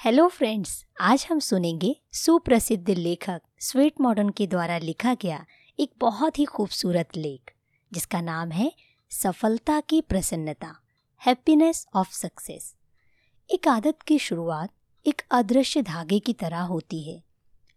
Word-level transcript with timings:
Hello 0.00 0.26
friends 0.28 0.70
आज 1.00 1.26
हम 1.30 1.38
सुनेंगे 1.38 1.94
सुप्रसिद्ध 2.12 2.90
लेखक 2.90 3.40
स्वीट 3.60 4.00
मॉडर्न 4.00 4.28
के 4.28 4.46
द्वारा 4.46 4.78
लिखा 4.78 5.12
गया 5.14 5.44
एक 5.78 5.90
बहुत 5.98 6.38
ही 6.38 6.44
खूबसूरत 6.44 7.16
लेख, 7.16 7.52
जिसका 7.92 8.20
नाम 8.20 8.50
है 8.50 8.70
सफलता 9.10 9.80
की 9.80 10.00
प्रसन्नता 10.00 10.72
हैप्पीनेस 11.20 11.86
ऑफ़ 11.94 12.14
सक्सेस 12.14 12.74
एक 13.50 13.68
आदत 13.68 14.02
की 14.02 14.18
शुरुआत 14.18 14.72
एक 15.06 15.22
अदृश्य 15.30 15.82
धागे 15.82 16.18
की 16.18 16.32
तरह 16.32 16.60
होती 16.62 17.02
है, 17.02 17.22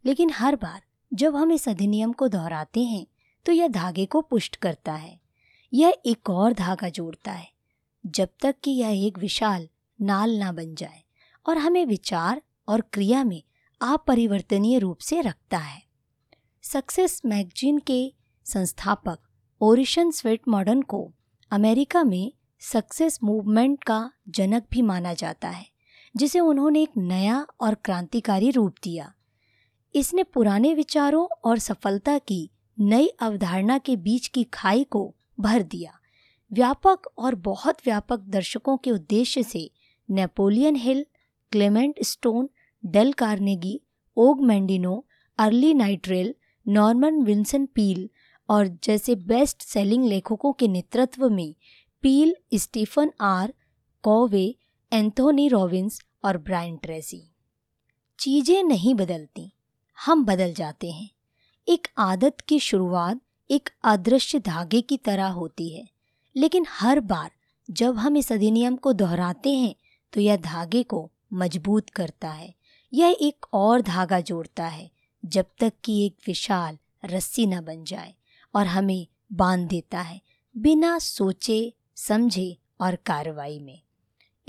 लेकिन 0.05 0.32
हर 0.32 0.55
बार 0.55 0.82
जब 1.12 1.36
हम 1.36 1.52
इस 1.52 1.70
अधिनियम 1.70 2.12
को 2.14 2.28
दोहराते 2.28 2.84
हैं 2.86 3.05
तो 3.46 3.52
यह 3.52 3.68
धागे 3.68 4.05
को 4.05 4.21
पुष्ट 4.21 4.55
करता 4.55 4.94
है। 4.94 5.20
यह 5.74 6.02
एक 6.05 6.30
और 6.30 6.54
धागा 6.54 6.90
जोड़ता 6.90 7.32
है, 7.32 7.48
जब 8.04 8.30
तक 8.42 8.55
कि 8.64 8.71
यह 8.71 9.05
एक 9.05 9.20
विशाल 9.20 9.70
नाल 10.00 10.38
ना 10.38 10.52
बन 10.52 10.76
जाए। 10.76 11.03
और 11.46 11.57
हमें 11.57 11.86
विचार 11.86 12.41
और 12.68 12.81
क्रिया 12.81 13.23
में 13.23 13.44
अपरिवर्तनीय 13.81 14.80
रूप 14.80 14.98
से 14.98 15.22
रखता 15.22 15.58
है। 15.58 15.81
सक्सेस 16.63 17.22
मैगजीन 17.26 17.80
के 17.80 18.13
संस्थापक 18.45 19.20
ओरिशन 19.62 20.12
स्वेट 20.12 20.41
मॉडर्न 20.48 20.82
को 20.82 21.12
अमेरिका 21.52 22.04
में 22.04 22.32
सक्सेस 22.59 23.20
मूवमेंट 23.23 23.84
का 23.84 24.12
जनक 24.30 24.63
भी 24.71 24.82
माना 24.82 25.13
जाता 25.13 25.49
है, 25.49 25.66
जिसे 26.16 26.40
उन्होंने 26.40 26.82
एक 26.82 26.91
नया 26.98 27.48
और 27.62 27.73
क्रांतिकारी 27.76 28.52
रूप 28.52 28.76
दिया। 28.84 29.13
इसने 29.96 30.23
पुराने 30.23 30.73
विचारों 30.73 31.27
और 31.44 31.60
सफलता 31.60 32.18
की 32.18 32.49
नई 32.80 33.07
अवधारणा 33.07 33.77
के 33.77 33.96
बीच 33.96 34.27
की 34.27 34.44
खाई 34.44 34.84
को 34.84 35.16
भर 35.40 35.62
दिया। 35.62 35.99
व्यापक 36.52 37.02
और 37.18 37.35
बहुत 37.35 37.77
व्यापक 37.85 38.20
दर्शकों 38.20 38.77
के 38.77 38.91
उद्देश्य 38.91 39.44
से 39.44 39.71
Napoleon 40.10 40.76
Hill 40.76 41.05
Clement 41.53 42.03
Stone, 42.03 42.49
Dale 42.84 43.13
Carnegie, 43.13 43.80
Og 44.17 44.41
Mandino, 44.41 45.05
Earl 45.40 45.73
Nightingale, 45.73 46.34
Norman 46.65 47.21
Vincent 47.21 47.65
Peale 47.65 48.10
और 48.49 48.68
जैसे 48.84 49.15
बेस्ट 49.26 49.62
सेलिंग 49.62 50.05
लेखकों 50.05 50.54
के 50.54 50.68
नेतृत्व 50.68 51.29
में 51.29 51.54
Peale, 52.04 52.35
Stephen 52.54 53.12
R, 53.21 53.54
Covey, 54.04 54.55
Anthony 54.91 55.48
Robbins 55.48 56.01
और 56.26 56.37
ब्रायन 56.37 56.76
ट्रेसी। 56.77 57.21
चीज़ें 58.20 58.63
नहीं 58.63 58.95
बदलती, 58.95 59.51
हम 59.98 60.26
बदल 60.26 60.54
जाते 60.54 60.91
हैं। 60.91 61.10
एक 61.67 61.88
आदत 61.98 62.41
की 62.41 62.60
शुरुआत 62.60 63.21
एक 63.49 63.70
अदृश्य 63.84 64.40
धागे 64.40 64.81
की 64.81 64.97
तरह 64.97 65.28
होती 65.28 65.69
है, 65.69 65.88
लेकिन 66.35 66.66
हर 66.69 67.00
बार 67.00 67.31
जब 67.69 67.97
हम 67.97 68.17
इस 68.17 68.31
अधिनियम 68.31 68.75
को 68.75 68.94
दोहराते 68.94 69.50
हैं 69.50 69.75
तो 70.13 70.22
यह 70.22 70.38
धागे 70.38 70.84
को 70.84 71.09
मज़बूत 71.34 71.89
करता 71.89 72.29
है। 72.29 72.56
यह 72.94 73.17
एक 73.22 73.45
और 73.53 73.81
धागा 73.81 74.19
जोड़ता 74.19 74.66
है, 74.66 74.91
जब 75.25 75.45
तक 75.59 75.73
कि 75.84 76.06
एक 76.06 76.17
विशाल 76.28 76.78
रस्सी 77.06 77.45
न 77.45 77.62
बन 77.62 77.84
जाए 77.84 78.16
और 78.56 78.67
हमें 78.67 79.07
बाँध 79.34 79.67
देता 79.67 80.01
है, 80.01 80.22
बिना 80.57 81.00
सोचे, 81.00 81.73
समझे 81.95 82.57
और 82.81 82.95
कार्रवाई 82.95 83.59
में। 83.59 83.81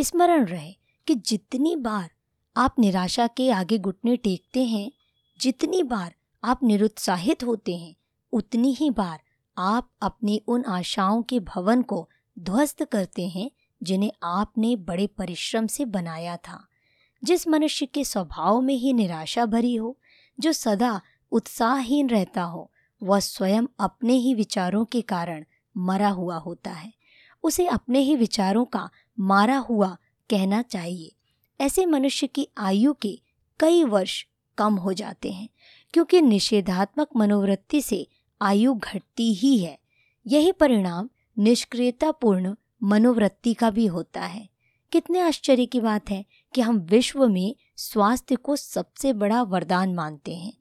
स्मरण 0.00 0.44
रहे 0.44 0.72
कि 1.06 1.14
जितनी 1.14 1.76
बार 1.76 2.10
आप 2.56 2.74
निराशा 2.78 3.26
के 3.26 3.50
आगे 3.50 3.78
घुटने 3.78 4.16
टेकते 4.16 4.64
हैं, 4.64 4.92
जितनी 5.40 5.82
बार 5.82 6.14
आप 6.44 6.60
निरुत्साहित 6.62 7.44
होते 7.44 7.76
हैं, 7.76 7.94
उतनी 8.32 8.72
ही 8.74 8.90
बार 8.90 9.20
आप 9.58 9.90
अपनी 10.02 10.42
उन 10.46 10.64
आशाओं 10.64 11.22
के 11.22 11.40
भवन 11.40 11.82
को 11.82 12.10
ध्वस्त 12.38 12.84
करते 12.84 13.28
हैं, 13.28 13.50
जिन्हें 13.82 14.12
आपने 14.22 14.76
बड़े 14.76 15.06
परिश्रम 15.06 15.66
से 15.66 15.84
बनाया 15.84 16.36
था। 16.36 16.66
जिस 17.24 17.48
मनुष्य 17.48 17.86
के 17.86 18.04
स्वभाव 18.04 18.60
में 18.60 18.74
ही 18.74 18.92
निराशा 18.92 19.46
भरी 19.46 19.74
हो, 19.74 19.98
जो 20.40 20.52
सदा 20.52 21.00
उत्साहहीन 21.32 22.08
रहता 22.08 22.42
हो, 22.42 22.70
वह 23.02 23.20
स्वयं 23.20 23.62
अपने 23.80 24.12
ही 24.12 24.34
विचारों 24.34 24.84
के 24.84 25.00
कारण 25.00 25.44
मरा 25.76 26.08
हुआ 26.08 26.36
होता 26.36 26.70
है। 26.70 26.92
उसे 27.42 27.66
अपने 27.66 27.98
ही 27.98 28.16
विचारों 28.16 28.64
का 28.64 28.90
मारा 29.20 29.56
हुआ 29.56 29.96
कहना 30.30 30.62
चाहिए। 30.62 31.12
ऐसे 31.60 31.86
मनुष्य 31.86 32.26
की 32.26 32.48
आयु 32.58 32.92
के 32.92 33.20
कई 33.60 33.84
वर्ष 33.84 34.26
कम 34.58 34.74
हो 34.74 34.92
जाते 34.92 35.30
हैं, 35.30 35.48
क्योंकि 35.92 36.20
निषेधात्मक 36.20 37.08
मनोवृत्ति 37.16 37.82
से 37.82 38.08
आयु 38.42 38.74
घटती 38.74 39.34
ही 39.34 39.58
है। 39.58 39.78
यही 40.26 40.52
परिणाम 40.52 41.08
निष्क्रियतापूर्ण 41.38 42.54
मनोवृत्ति 42.82 43.54
का 43.54 43.70
भी 43.70 43.86
होता 43.86 44.20
है। 44.20 44.48
कितने 44.92 45.20
आश्चर्य 45.20 45.66
की 45.66 45.80
बात 45.80 46.10
है 46.10 46.24
कि 46.54 46.60
हम 46.60 46.78
विश्व 46.78 47.28
में 47.28 47.56
स्वास्थ्य 47.76 48.36
को 48.36 48.56
सबसे 48.56 49.12
बड़ा 49.12 49.42
वरदान 49.42 49.94
मानते 49.94 50.34
हैं। 50.34 50.52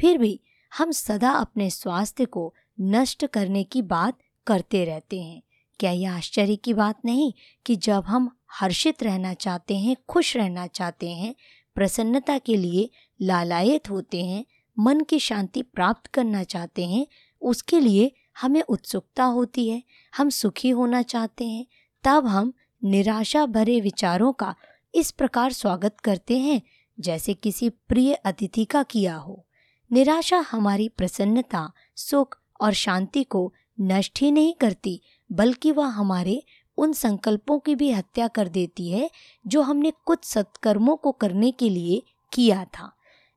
फिर 0.00 0.18
भी 0.18 0.40
हम 0.78 0.90
सदा 0.90 1.30
अपने 1.30 1.70
स्वास्थ्य 1.70 2.24
को 2.24 2.54
नष्ट 2.80 3.26
करने 3.26 3.64
की 3.64 3.82
बात 3.82 4.18
करते 4.46 4.84
रहते 4.84 5.22
हैं। 5.22 5.42
क्या 5.80 5.90
यह 5.90 6.14
आश्चर्य 6.14 6.56
की 6.56 6.74
बात 6.74 6.96
नहीं 7.04 7.32
कि 7.66 7.76
जब 7.76 8.04
हम 8.04 8.36
हर्षित 8.52 9.02
रहना 9.02 9.34
चाहते 9.34 9.78
हैं, 9.78 9.96
खुश 10.08 10.36
रहना 10.36 10.66
चाहते 10.66 11.10
हैं, 11.10 11.34
प्रसन्नता 11.74 12.38
के 12.38 12.56
लिए 12.56 12.90
लालायत 13.22 13.90
होते 13.90 14.24
हैं, 14.24 14.44
मन 14.78 15.00
की 15.00 15.18
शांति 15.18 15.62
प्राप्त 15.62 16.06
करना 16.06 16.42
चाहते 16.42 16.86
हैं, 16.86 17.06
उसके 17.40 17.80
लिए 17.80 18.12
हमें 18.40 18.62
उत्सुकता 18.62 19.24
होती 19.24 19.68
है, 19.68 19.82
हम 20.16 20.30
सुखी 20.30 20.70
होना 20.70 21.02
चाहते 21.02 21.46
हैं, 21.46 21.66
तब 22.04 22.26
हम 22.26 22.52
निराशा 22.84 23.46
भरे 23.46 23.80
विचारों 23.80 24.32
का 24.32 24.54
इस 24.94 25.10
प्रकार 25.10 25.52
स्वागत 25.52 26.00
करते 26.00 26.38
हैं, 26.38 26.62
जैसे 27.00 27.34
किसी 27.34 27.68
प्रिय 27.68 28.14
अतिथि 28.14 28.64
का 28.64 28.82
किया 28.82 29.16
हो। 29.16 29.46
निराशा 29.92 30.38
हमारी 30.50 30.88
प्रसन्नता, 30.88 31.72
सुख 31.96 32.38
और 32.60 32.72
शांति 32.72 33.24
को 33.24 33.54
नष्ट 33.80 34.20
ही 34.20 34.30
नहीं 34.30 34.54
करती, 34.54 35.02
बल्कि 35.32 35.72
वह 35.72 35.86
हमारे 35.86 36.42
उन 36.76 36.92
संकल्पों 36.92 37.58
की 37.58 37.74
भी 37.74 37.90
हत्या 37.90 38.28
कर 38.28 38.48
देती 38.48 38.90
है, 38.90 39.10
जो 39.46 39.62
हमने 39.62 39.92
कुछ 40.04 40.24
सत्कर्मों 40.24 40.96
को 40.96 41.12
करने 41.12 41.50
के 41.50 41.68
लिए 41.68 42.02
किया 42.32 42.64
था। 42.64 42.92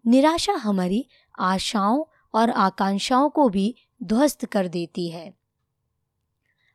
निराशा 0.08 0.54
हमारी 0.54 1.06
आशाओं 1.40 2.04
और 2.34 2.50
आकांक्षाओं 2.50 3.30
को 3.30 3.50
भी 3.50 3.76
ध्वस्त 4.04 4.46
कर 4.46 4.68
देती 4.68 5.10
है। 5.10 5.34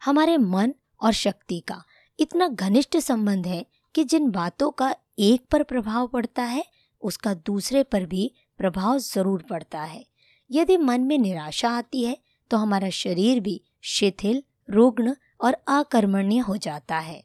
हमारे 0.04 0.36
मन 0.36 0.74
और 1.02 1.12
शक्ति 1.12 1.60
का 1.60 1.84
इतना 2.20 2.48
घनिष्ठ 2.48 2.96
संबंध 2.96 3.46
है 3.46 3.66
कि 3.94 4.04
जिन 4.04 4.30
बातों 4.30 4.70
का 4.70 4.94
एक 5.18 5.44
पर 5.50 5.62
प्रभाव 5.62 6.06
पड़ता 6.06 6.42
है, 6.42 6.64
उसका 7.02 7.34
दूसरे 7.36 7.82
पर 7.82 8.04
भी 8.06 8.30
प्रभाव 8.58 8.98
ज़रूर 8.98 9.42
पड़ता 9.42 9.82
है। 9.82 10.04
यदि 10.50 10.76
मन 10.76 11.00
में 11.00 11.16
निराशा 11.18 11.70
आती 11.70 12.04
है 12.04 12.16
तो 12.50 12.56
हमारा 12.56 12.88
शरीर 12.90 13.40
भी 13.40 13.60
शिथिल, 13.84 14.42
रुग्ण 14.70 15.14
और 15.40 15.56
अकर्मण्य 15.68 16.38
हो 16.38 16.56
जाता 16.56 16.98
है। 16.98 17.22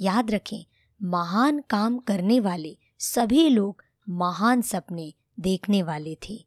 याद 0.00 0.30
रखें, 0.30 0.64
महान 1.00 1.62
काम 1.70 1.98
करने 1.98 2.38
वाले 2.40 2.76
सभी 3.00 3.48
लोग 3.48 3.82
महान 4.06 4.62
सपने 4.62 5.12
देखने 5.40 5.82
वाले 5.82 6.16
थे। 6.28 6.38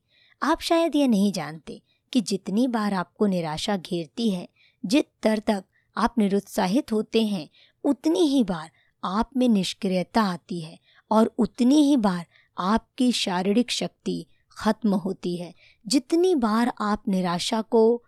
आप 0.42 0.62
शायद 0.62 0.96
ये 0.96 1.08
नहीं 1.08 1.32
जानते 1.32 1.82
कि 2.14 2.22
जितनी 2.22 2.68
बार 2.68 2.94
आपको 2.94 3.26
निराशा 3.26 3.78
घेरती 3.78 4.30
है, 4.30 4.48
जित 4.84 5.08
तर 5.24 5.40
तक 5.40 5.64
आप 5.98 6.16
निरुत्साहित 6.18 6.92
होते 6.92 7.24
हैं, 7.24 7.48
उतनी 7.84 8.28
ही 8.28 8.44
बार 8.44 8.70
आप 9.04 9.30
में 9.38 9.50
निष्क्रियता 9.50 10.22
आती 10.22 10.62
है 10.62 10.80
और 11.12 11.34
उतनी 11.38 11.84
ही 11.84 11.98
बार 11.98 12.26
आपकी 12.58 13.12
शारीरिक 13.12 13.72
शक्ति 13.72 14.26
खत्म 14.52 14.94
होती 14.94 15.38
है। 15.38 15.54
जितनी 15.88 16.36
बार 16.36 16.74
आप 16.82 17.04
निराशा 17.08 17.62
को 17.62 18.04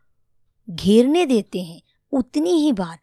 घेरने 0.69 1.25
देते 1.25 1.61
हैं, 1.61 1.81
उतनी 2.11 2.49
ही 2.49 2.71
बार, 2.73 2.99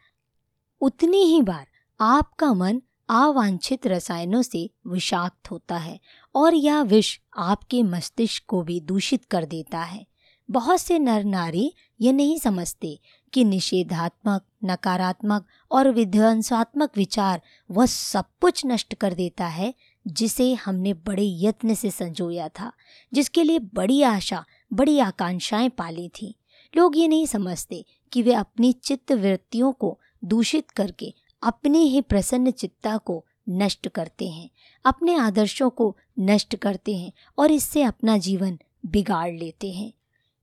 उतनी 0.81 1.23
ही 1.23 1.43
बार 1.43 1.67
आपका 2.01 2.55
मन 2.55 2.83
अवांछित 3.09 3.87
रसायनों 3.87 4.43
से 4.43 4.71
विषाक्त 4.87 5.51
होता 5.51 5.77
है 5.77 6.01
और 6.35 6.55
यह 6.55 6.81
विष 6.83 7.19
आपके 7.37 7.83
मस्तिष्क 7.83 8.45
को 8.49 8.63
भी 8.63 8.81
दूषित 8.81 9.25
कर 9.25 9.45
देता 9.45 9.79
है। 9.79 10.07
बहुत 10.51 10.81
से 10.81 10.99
नर 10.99 11.25
नारी 11.25 11.75
ये 12.01 12.13
नहीं 12.13 12.39
समझते 12.39 13.01
कि 13.33 13.45
निषेधात्मक, 13.45 14.43
नकारात्मक 14.65 15.47
और 15.71 15.91
विध्वंसात्मक 15.91 16.97
विचार 16.97 17.41
वह 17.71 17.87
सब 17.87 18.25
कुछ 18.41 18.67
नष्ट 18.67 18.95
कर 18.95 19.15
देता 19.15 19.47
है, 19.47 19.75
जिसे 20.07 20.55
हमने 20.55 20.95
बड़े 20.95 21.25
यत्न 21.27 21.75
से 21.75 21.91
संजोया 21.91 22.49
था, 22.49 22.73
जिसके 23.13 23.43
लिए 23.43 23.59
बड़ी 23.59 24.03
आशा, 24.03 24.45
बड़ी 24.73 24.99
आकांक्षाएँ 24.99 25.69
पाली 25.69 26.09
थी। 26.09 26.35
लोग 26.77 26.97
ये 26.97 27.09
नहीं 27.09 27.27
समझते 27.27 27.85
कि 28.13 28.23
वे 28.23 28.35
अपनी 28.35 28.73
चित्त 28.73 29.13
वृत्तियों 29.13 29.73
को 29.73 29.99
दूषित 30.25 30.71
करके 30.71 31.15
अपनी 31.43 31.79
ही 31.79 32.01
प्रसन्न 32.01 32.51
चित्ता 32.51 32.97
को 32.97 33.25
नष्ट 33.49 33.89
करते 33.89 34.29
हैं, 34.29 34.51
अपने 34.85 35.15
आदर्शों 35.15 35.71
को 35.71 35.97
नष्ट 36.19 36.57
करते 36.57 36.97
हैं 36.97 37.13
और 37.39 37.51
इससे 37.51 37.83
अपना 37.83 38.19
जीवन 38.19 38.59
बिगाड़ 38.87 39.33
लेते 39.35 39.73
हैं। 39.73 39.93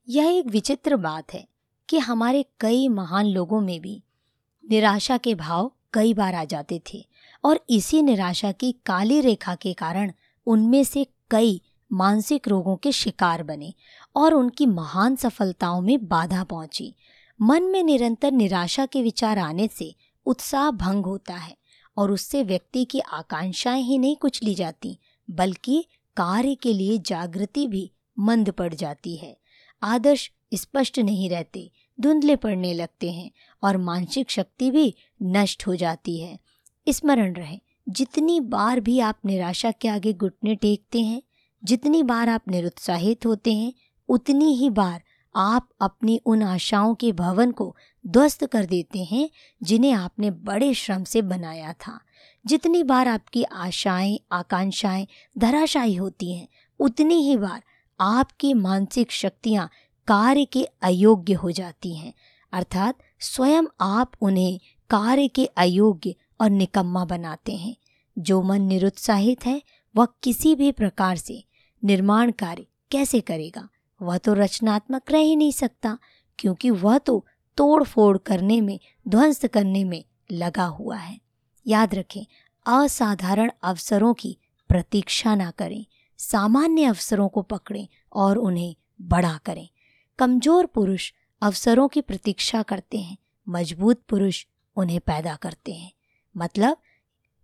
यह 0.08 0.24
एक 0.24 0.46
विचित्र 0.46 0.96
बात 0.96 1.34
है। 1.34 1.48
कि 1.88 1.98
हमारे 1.98 2.44
कई 2.60 2.88
महान 2.88 3.26
लोगों 3.26 3.60
में 3.60 3.80
भी 3.80 4.02
निराशा 4.70 5.16
के 5.16 5.34
भाव 5.34 5.72
कई 5.92 6.14
बार 6.14 6.34
आ 6.34 6.44
जाते 6.44 6.80
थे 6.92 7.04
और 7.44 7.60
इसी 7.70 8.02
निराशा 8.02 8.52
की 8.52 8.72
काली 8.86 9.20
रेखा 9.20 9.54
के 9.54 9.72
कारण 9.72 10.12
उनमें 10.46 10.84
से 10.84 11.06
कई 11.30 11.60
मानसिक 11.92 12.48
रोगों 12.48 12.76
के 12.76 12.92
शिकार 12.92 13.42
बने 13.42 13.74
और 14.16 14.34
उनकी 14.34 14.66
महान 14.66 15.16
सफलताओं 15.16 15.80
में 15.80 16.08
बाधा 16.08 16.44
पहुँची। 16.44 16.94
मन 17.40 17.62
में 17.62 17.82
निरंतर 17.82 18.32
निराशा 18.32 18.86
के 18.86 19.02
विचार 19.02 19.38
आने 19.38 19.68
से 19.68 19.94
उत्साह 20.26 20.70
भंग 20.70 21.06
होता 21.06 21.34
है 21.34 21.56
और 21.96 22.10
उससे 22.10 22.42
व्यक्ति 22.42 22.84
की 22.84 23.00
आकांक्षाएँ 23.00 23.82
ही 23.82 23.98
नहीं 23.98 24.16
कुछ 24.16 24.42
ली 24.42 24.54
जाती, 24.54 24.98
बल्कि 25.30 25.84
कार्य 26.16 26.54
के 26.54 26.72
लिए 26.72 26.98
जागृति 26.98 27.66
भी 27.66 27.90
मंद 28.18 28.50
पड़ 28.50 28.74
जाती 28.74 29.16
है। 29.16 29.36
आदर्श 29.82 30.30
स्पष्ट 30.54 30.98
नहीं 30.98 31.30
रहते, 31.30 31.72
धुंधले 32.00 32.36
पड़ने 32.36 32.74
लगते 32.74 33.12
हैं 33.12 33.30
और 33.62 33.76
मानसिक 33.76 34.30
शक्ति 34.30 34.70
भी 34.70 34.94
नष्ट 35.22 35.66
हो 35.66 35.76
जाती 35.76 36.20
है। 36.20 36.38
स्मरण 36.88 37.32
रहे, 37.32 37.60
जितनी 37.88 38.40
बार 38.40 38.80
भी 38.80 39.00
आप 39.00 39.18
निराशा 39.24 39.70
के 39.70 39.88
आगे 39.88 40.12
घुटने 40.12 40.54
टेकते 40.54 41.00
हैं, 41.00 41.22
जितनी 41.64 42.02
बार 42.02 42.28
आप 42.28 42.42
निरुत्साहित 42.48 43.26
होते 43.26 43.52
हैं, 43.52 43.72
उतनी 44.08 44.54
ही 44.54 44.70
बार 44.70 45.02
आप 45.36 45.68
अपनी 45.80 46.20
उन 46.26 46.42
आशाओं 46.42 46.94
के 46.94 47.12
भवन 47.12 47.50
को 47.52 47.76
ध्वस्त 48.06 48.46
कर 48.46 48.64
देते 48.64 48.98
हैं, 48.98 49.30
जिन्हें 49.62 49.92
आपने 49.92 50.30
बड़े 50.30 50.74
श्रम 50.74 51.04
से 51.04 51.22
बनाया 51.22 51.72
था। 51.72 52.00
जितनी 52.46 52.82
बार 52.82 53.08
आपकी 53.08 53.42
आशाएँ, 53.42 54.18
आकांक्षाएँ 54.32 55.06
धराशायी 55.38 55.94
होती 55.94 56.32
हैं, 56.32 56.48
उतनी 56.80 57.14
ही 57.14 57.36
बार 57.36 57.62
आपकी 58.00 58.54
मानसिक 58.54 59.12
शक्तियाँ 59.12 59.70
कार्य 60.06 60.44
के 60.44 60.64
अयोग्य 60.82 61.32
हो 61.32 61.50
जाती 61.50 61.96
हैं। 61.96 62.12
अर्थात 62.52 62.98
स्वयं 63.20 63.62
आप 63.80 64.12
उन्हें 64.20 64.60
कार्य 64.90 65.28
के 65.28 65.46
अयोग्य 65.46 66.14
और 66.40 66.50
निकम्मा 66.50 67.04
बनाते 67.04 67.56
हैं। 67.56 67.76
जो 68.18 68.42
मन 68.42 68.62
निरुत्साहित 68.62 69.46
है, 69.46 69.62
वह 69.96 70.06
किसी 70.22 70.54
भी 70.54 70.72
प्रकार 70.72 71.16
से 71.16 71.44
निर्माण 71.84 72.30
कार्य 72.30 72.66
कैसे 72.90 73.20
करेगा? 73.20 73.68
वह 74.02 74.18
तो 74.18 74.34
रचनात्मक 74.34 75.10
रह 75.10 75.18
ही 75.18 75.36
नहीं 75.36 75.52
सकता, 75.52 75.98
क्योंकि 76.38 76.70
वह 76.70 76.98
तो 76.98 77.26
तोड़ 77.56 77.84
फोड़ 77.84 78.18
करने 78.18 78.60
में, 78.60 78.80
ध्वंस 79.08 79.44
करने 79.44 79.84
में 79.84 80.04
लगा 80.32 80.64
हुआ 80.64 80.96
है। 80.96 81.20
याद 81.66 81.94
रखें, 81.94 82.26
असाधारण 82.66 83.50
अवसरों 83.62 84.14
की 84.14 84.38
प्रतीक्षा 84.68 85.34
ना 85.34 85.50
करें, 85.50 85.86
सामान्य 86.18 86.84
अवसरों 86.84 87.28
को 87.28 87.42
पकड़ें 87.42 87.88
और 88.12 88.38
उन्हें 88.38 88.76
बड़ा 89.00 89.40
करें। 89.44 89.68
कमज़ोर 90.18 90.66
पुरुष 90.66 91.12
अवसरों 91.42 91.86
की 91.88 92.00
प्रतीक्षा 92.00 92.62
करते 92.62 92.98
हैं, 92.98 93.16
मज़बूत 93.46 94.02
पुरुष 94.08 94.44
उन्हें 94.76 95.00
पैदा 95.00 95.34
करते 95.36 95.72
हैं। 95.72 95.90
मतलब 96.34 96.76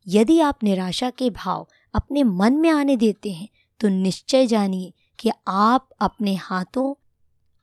यदि 0.06 0.38
आप 0.40 0.64
निराशा 0.64 1.10
के 1.10 1.28
भाव 1.30 1.66
अपने 1.94 2.22
मन 2.22 2.52
में 2.52 2.70
आने 2.70 2.96
देते 2.96 3.32
हैं 3.32 3.48
तो 3.80 3.88
निश्चय 3.88 4.46
जानिए 4.46 4.92
कि 5.18 5.30
आप 5.48 5.88
अपने 6.00 6.34
हाथों 6.34 6.94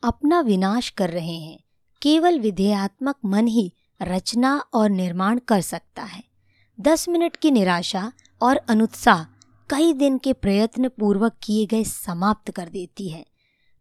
अपना 0.03 0.39
विनाश 0.41 0.89
कर 0.89 1.09
रहे 1.09 1.35
हैं। 1.35 1.59
केवल 2.01 2.39
विधेयात्मक 2.39 3.15
मन 3.25 3.47
ही 3.47 3.71
रचना 3.99 4.57
और 4.73 4.89
निर्माण 4.89 5.39
कर 5.39 5.61
सकता 5.61 6.03
है। 6.03 6.23
दस 6.79 7.07
मिनट 7.09 7.35
की 7.35 7.51
निराशा 7.51 8.11
और 8.41 8.57
अनुत्साह 8.69 9.23
कई 9.69 9.91
दिन 9.93 10.17
के 10.17 10.33
प्रयत्न 10.33 10.89
पूर्वक 10.89 11.35
किए 11.43 11.65
गए 11.65 11.83
समाप्त 11.83 12.51
कर 12.51 12.69
देती 12.69 13.09
है। 13.09 13.25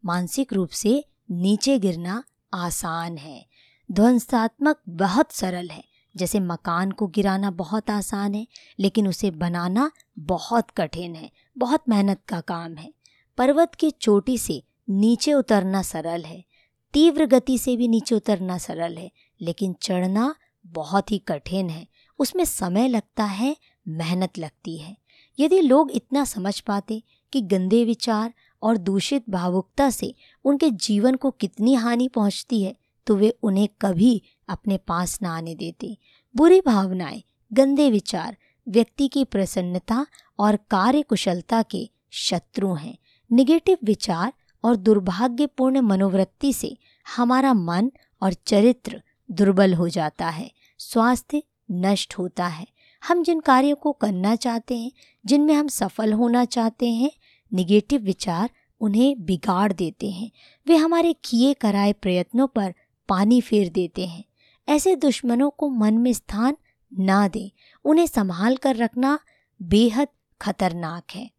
मानसिक 0.05 0.53
रूप 0.53 0.69
से 0.71 1.03
नीचे 1.31 1.79
गिरना 1.79 2.25
आसान 2.55 3.17
है। 3.17 3.47
ध्वंसात्मक 3.93 4.81
बहुत 4.89 5.33
सरल 5.33 5.69
है। 5.69 5.85
जैसे 6.17 6.41
मकान 6.41 6.91
को 6.91 7.07
गिराना 7.07 7.51
बहुत 7.51 7.91
आसान 7.91 8.35
है, 8.35 8.47
लेकिन 8.79 9.09
उसे 9.09 9.31
बनाना 9.31 9.91
बहुत 10.19 10.71
कठिन 10.71 11.15
है। 11.15 11.31
बहुत 11.59 11.85
मेहनत 11.89 12.23
का 12.29 12.41
काम 12.41 12.75
है। 12.75 12.95
पर्वत 13.39 13.75
की 13.75 13.91
चोटी 13.91 14.39
से 14.39 14.65
नीचे 14.91 15.33
उतरना 15.33 15.83
सरल 15.83 16.25
है। 16.25 16.45
तीव्र 16.93 17.27
गति 17.27 17.59
से 17.59 17.77
भी 17.77 17.89
नीचे 17.89 18.15
उतरना 18.15 18.59
सरल 18.59 18.97
है, 18.97 19.13
लेकिन 19.41 19.73
चढ़ना 19.83 20.35
बहुत 20.67 21.13
ही 21.13 21.19
कठिन 21.19 21.71
है। 21.71 21.89
उसमें 22.19 22.45
समय 22.45 22.89
लगता 22.89 23.25
है, 23.25 23.57
मेहनत 23.89 24.39
लगती 24.39 24.79
है। 24.79 24.97
यदि 25.41 25.61
लोग 25.61 25.91
इतना 25.91 26.25
समझ 26.25 26.61
पाते 26.61 27.03
कि 27.33 27.41
गंदे 27.41 27.85
विचार 27.85 28.35
और 28.63 28.77
दूषित 28.77 29.31
भावुकता 29.31 29.91
से 29.91 30.15
उनके 30.45 30.71
जीवन 30.71 31.15
को 31.15 31.31
कितनी 31.31 31.75
हानि 31.75 32.09
पहुँचती 32.09 32.63
है 32.63 32.75
तो 33.07 33.17
वे 33.17 33.31
उन्हें 33.43 33.69
कभी 33.83 34.23
अपने 34.49 34.77
पास 34.79 35.19
ना 35.23 35.37
आने 35.37 35.55
देते। 35.55 35.97
बुरी 36.37 36.61
भावनाएँ, 36.61 37.23
गंदे 37.53 37.91
विचार, 37.91 38.37
व्यक्ति 38.69 39.09
की 39.09 39.25
प्रसन्नता 39.25 40.07
और 40.39 40.57
कार्य 40.71 41.03
कुशलता 41.03 41.63
के 41.63 41.89
शत्रु 42.11 42.73
हैं। 42.75 42.97
निगेटिव 43.33 43.79
विचार 43.85 44.33
और 44.65 44.77
दुर्भाग्यपूर्ण 44.77 45.81
मनोवृत्ति 45.81 46.53
से 46.53 46.77
हमारा 47.07 47.55
मन 47.55 47.91
और 48.23 48.33
चरित्र 48.33 49.03
दुर्बल 49.31 49.75
हो 49.75 49.89
जाता 49.89 50.29
है, 50.29 50.51
स्वास्थ्य 50.79 51.43
नष्ट 51.71 52.15
होता 52.15 52.47
है। 52.47 52.67
हम 53.03 53.23
जिन 53.23 53.41
कार्यों 53.41 53.77
को 53.77 53.93
करना 53.93 54.37
चाहते 54.37 54.77
हैं, 54.77 54.93
जिनमें 55.27 55.55
हम 55.55 55.69
सफल 55.69 56.13
होना 56.13 56.45
चाहते 56.45 56.89
हैं 56.89 57.11
निगेटिव 57.53 58.03
विचार 58.03 58.51
उन्हें 58.81 59.25
बिगाड़ 59.25 59.73
देते 59.73 60.11
हैं। 60.11 60.31
वे 60.67 60.77
हमारे 60.77 61.13
किए 61.13 61.55
कराए 61.55 61.93
प्रयत्नों 61.93 62.47
पर 62.47 62.75
पानी 63.09 63.41
फेर 63.41 63.69
देते 63.69 64.07
हैं। 64.07 64.25
ऐसे 64.69 64.97
दुश्मनों 64.97 65.51
को 65.51 65.69
मन 65.69 65.95
में 65.95 66.13
स्थान 66.13 66.57
ना 66.99 67.29
दें। 67.29 67.51
उन्हें 67.85 68.07
संभाल 68.07 68.57
कर 68.57 68.77
रखना 68.77 69.19
बेहद 69.63 70.09
खतरनाक 70.43 71.05
है। 71.15 71.31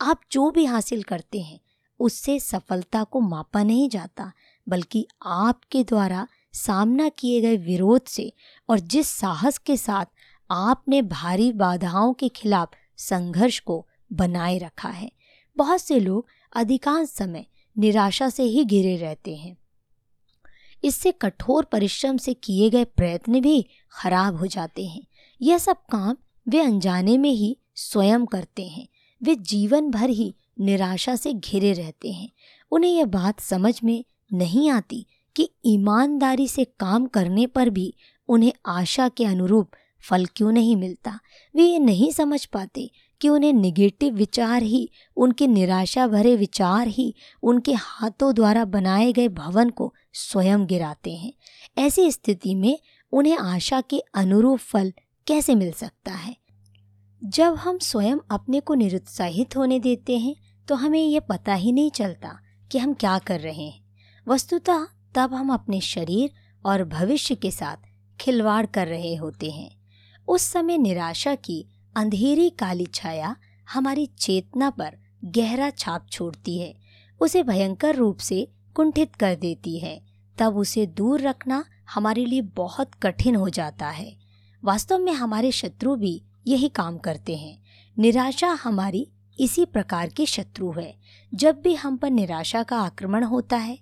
आप 0.00 0.20
जो 0.32 0.50
भी 0.50 0.64
हासिल 0.64 1.02
करते 1.02 1.40
हैं, 1.40 1.60
उससे 2.00 2.40
सफलता 2.40 3.04
को 3.04 3.20
मापा 3.20 3.62
नहीं 3.62 3.88
जाता, 3.88 4.32
बल्कि 4.68 5.06
आपके 5.26 5.84
द्वारा 5.84 6.28
सामना 6.52 7.08
किए 7.08 7.40
गए 7.40 7.56
विरोध 7.56 8.04
से 8.04 8.32
और 8.68 8.78
जिस 8.80 9.08
साहस 9.08 9.58
के 9.58 9.76
साथ 9.76 10.06
आपने 10.50 11.02
भारी 11.02 11.52
बाधाओं 11.52 12.12
के 12.12 12.28
खिलाफ 12.28 12.70
संघर्ष 12.96 13.60
को 13.60 13.86
बनाए 14.12 14.58
रखा 14.58 14.88
है 14.88 15.12
बहुत 15.56 15.80
से 15.80 16.00
लोग 16.00 16.26
अधिकांश 16.56 17.08
समय 17.08 17.46
निराशा 17.78 18.28
से 18.28 18.42
ही 18.42 18.64
घिरे 18.64 18.96
रहते 18.96 19.36
हैं। 19.36 19.56
इससे 20.84 21.12
कठोर 21.12 21.64
परिश्रम 21.64 22.16
से 22.16 22.34
किए 22.34 22.70
गए 22.70 22.84
प्रयत्न 22.84 23.40
भी 23.40 23.66
खराब 23.92 24.36
हो 24.36 24.46
जाते 24.46 24.86
हैं। 24.86 25.06
यह 25.42 25.58
सब 25.58 25.76
काम 25.76 26.16
वे 26.48 26.60
अनजाने 26.60 27.18
में 27.18 27.30
ही 27.30 27.56
स्वयं 27.74 28.26
करते 28.26 28.68
हैं। 28.68 28.88
वे 29.22 29.34
जीवन 29.34 29.90
भर 29.90 30.10
ही 30.10 30.34
निराशा 30.60 31.16
से 31.16 31.32
घिरे 31.32 31.72
रहते 31.72 32.12
हैं। 32.12 32.28
उन्हें 32.70 32.90
यह 32.90 33.04
बात 33.04 33.40
समझ 33.40 33.80
में 33.84 34.04
नहीं 34.32 34.70
आती 34.70 35.06
कि 35.36 35.50
ईमानदारी 35.64 36.48
से 36.48 36.64
काम 36.64 37.06
करने 37.06 37.46
पर 37.46 37.70
भी 37.70 37.94
उन्हें 38.28 38.52
आशा 38.66 39.08
के 39.08 39.24
अनुरूप 39.24 39.70
फल 40.08 40.26
क्यों 40.26 40.52
नहीं 40.52 40.76
मिलता। 40.76 41.20
वे 41.54 41.62
ये 41.62 41.78
नहीं 41.78 42.12
समझ 42.12 42.44
पाते 42.44 42.90
कि 43.22 43.28
उन्हें 43.28 43.52
निगेटिव 43.52 44.14
विचार 44.14 44.62
ही, 44.62 44.90
उनके 45.16 45.46
निराशा 45.46 46.06
भरे 46.06 46.36
विचार 46.36 46.88
ही, 46.88 47.14
उनके 47.42 47.72
हाथों 47.72 48.34
द्वारा 48.34 48.64
बनाए 48.64 49.12
गए 49.12 49.28
भवन 49.28 49.70
को 49.70 49.94
स्वयं 50.12 50.66
गिराते 50.66 51.16
हैं। 51.16 51.32
ऐसी 51.78 52.12
स्थिति 52.12 52.54
में 52.54 52.78
उन्हें 53.12 53.38
आशा 53.38 53.80
के 53.80 53.98
अनुरूप 54.14 54.58
फल 54.58 54.92
कैसे 55.26 55.54
मिल 55.54 55.72
सकता 55.72 56.12
है? 56.12 56.36
जब 57.24 57.54
हम 57.54 57.78
स्वयं 57.78 58.16
अपने 58.30 58.60
को 58.60 58.74
निरुत्साहित 58.74 59.56
होने 59.56 59.80
देते 59.80 60.18
हैं 60.18 60.36
तो 60.68 60.74
हमें 60.74 61.06
यह 61.06 61.20
पता 61.20 61.54
ही 61.54 61.72
नहीं 61.72 61.90
चलता 61.90 62.38
कि 62.72 62.78
हम 62.78 62.94
क्या 62.94 63.18
कर 63.18 63.40
रहे 63.40 63.68
हैं। 63.68 63.84
वस्तुतः 64.28 64.86
तब 65.14 65.34
हम 65.34 65.52
अपने 65.52 65.80
शरीर 65.80 66.30
और 66.66 66.84
भविष्य 66.84 67.34
के 67.34 67.50
साथ 67.50 67.76
खिलवाड़ 68.20 68.66
कर 68.66 68.88
रहे 68.88 69.14
होते 69.14 69.50
हैं। 69.50 69.70
उस 70.28 70.42
समय 70.42 70.78
निराशा 70.78 71.34
की 71.34 71.71
अंधेरी 71.96 72.48
काली 72.50 72.86
छाया 72.86 73.34
हमारी 73.72 74.06
चेतना 74.18 74.70
पर 74.70 74.96
गहरा 75.24 75.70
छाप 75.70 76.06
छोड़ती 76.10 76.58
है। 76.58 76.74
उसे 77.20 77.42
भयंकर 77.42 77.96
रूप 77.96 78.18
से 78.18 78.46
कुंठित 78.74 79.14
कर 79.14 79.34
देती 79.34 79.78
है। 79.78 80.00
तब 80.38 80.56
उसे 80.56 80.86
दूर 80.86 81.20
रखना 81.20 81.64
हमारे 81.94 82.24
लिए 82.24 82.40
बहुत 82.56 82.94
कठिन 83.02 83.36
हो 83.36 83.48
जाता 83.48 83.88
है। 83.88 84.16
वास्तव 84.62 84.98
में 84.98 85.12
हमारे 85.12 85.50
शत्रु 85.52 85.96
भी 85.96 86.20
यही 86.46 86.68
काम 86.68 86.98
करते 86.98 87.36
हैं। 87.36 87.58
निराशा 87.96 88.48
हमारी 88.62 89.06
इसी 89.38 89.64
प्रकार 89.64 90.08
की 90.08 90.26
शत्रु 90.26 90.70
है। 90.72 90.94
जब 91.32 91.60
भी 91.60 91.74
हम 91.74 91.96
पर 91.96 92.10
निराशा 92.10 92.62
का 92.62 92.80
आक्रमण 92.80 93.24
होता 93.24 93.56
है 93.56 93.78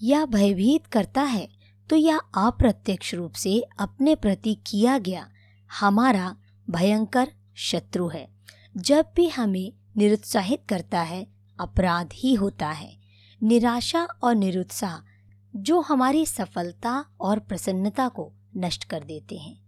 या 0.00 0.24
भयभीत 0.26 0.86
करता 0.86 1.22
है 1.22 1.48
तो 1.90 1.96
यह 1.96 2.18
अप्रत्यक्ष 2.36 3.14
रूप 3.14 3.32
से 3.32 3.60
अपने 3.78 4.14
प्रति 4.14 4.54
किया 4.66 4.98
गया, 4.98 5.26
हमारा 5.70 6.34
भयंकर 6.70 7.32
शत्रु 7.54 8.08
है। 8.08 8.28
जब 8.76 9.06
भी 9.16 9.28
हमें 9.28 9.72
निरुत्साहित 9.96 10.62
करता 10.68 11.00
है, 11.00 11.26
अपराध 11.60 12.08
ही 12.14 12.34
होता 12.34 12.70
है। 12.70 12.96
निराशा 13.42 14.04
और 14.04 14.34
निरुत्साह 14.34 15.08
जो 15.56 15.80
हमारी 15.80 16.26
सफलता 16.26 17.04
और 17.20 17.38
प्रसन्नता 17.38 18.08
को 18.08 18.32
नष्ट 18.56 18.84
कर 18.84 19.04
देते 19.04 19.36
हैं। 19.38 19.62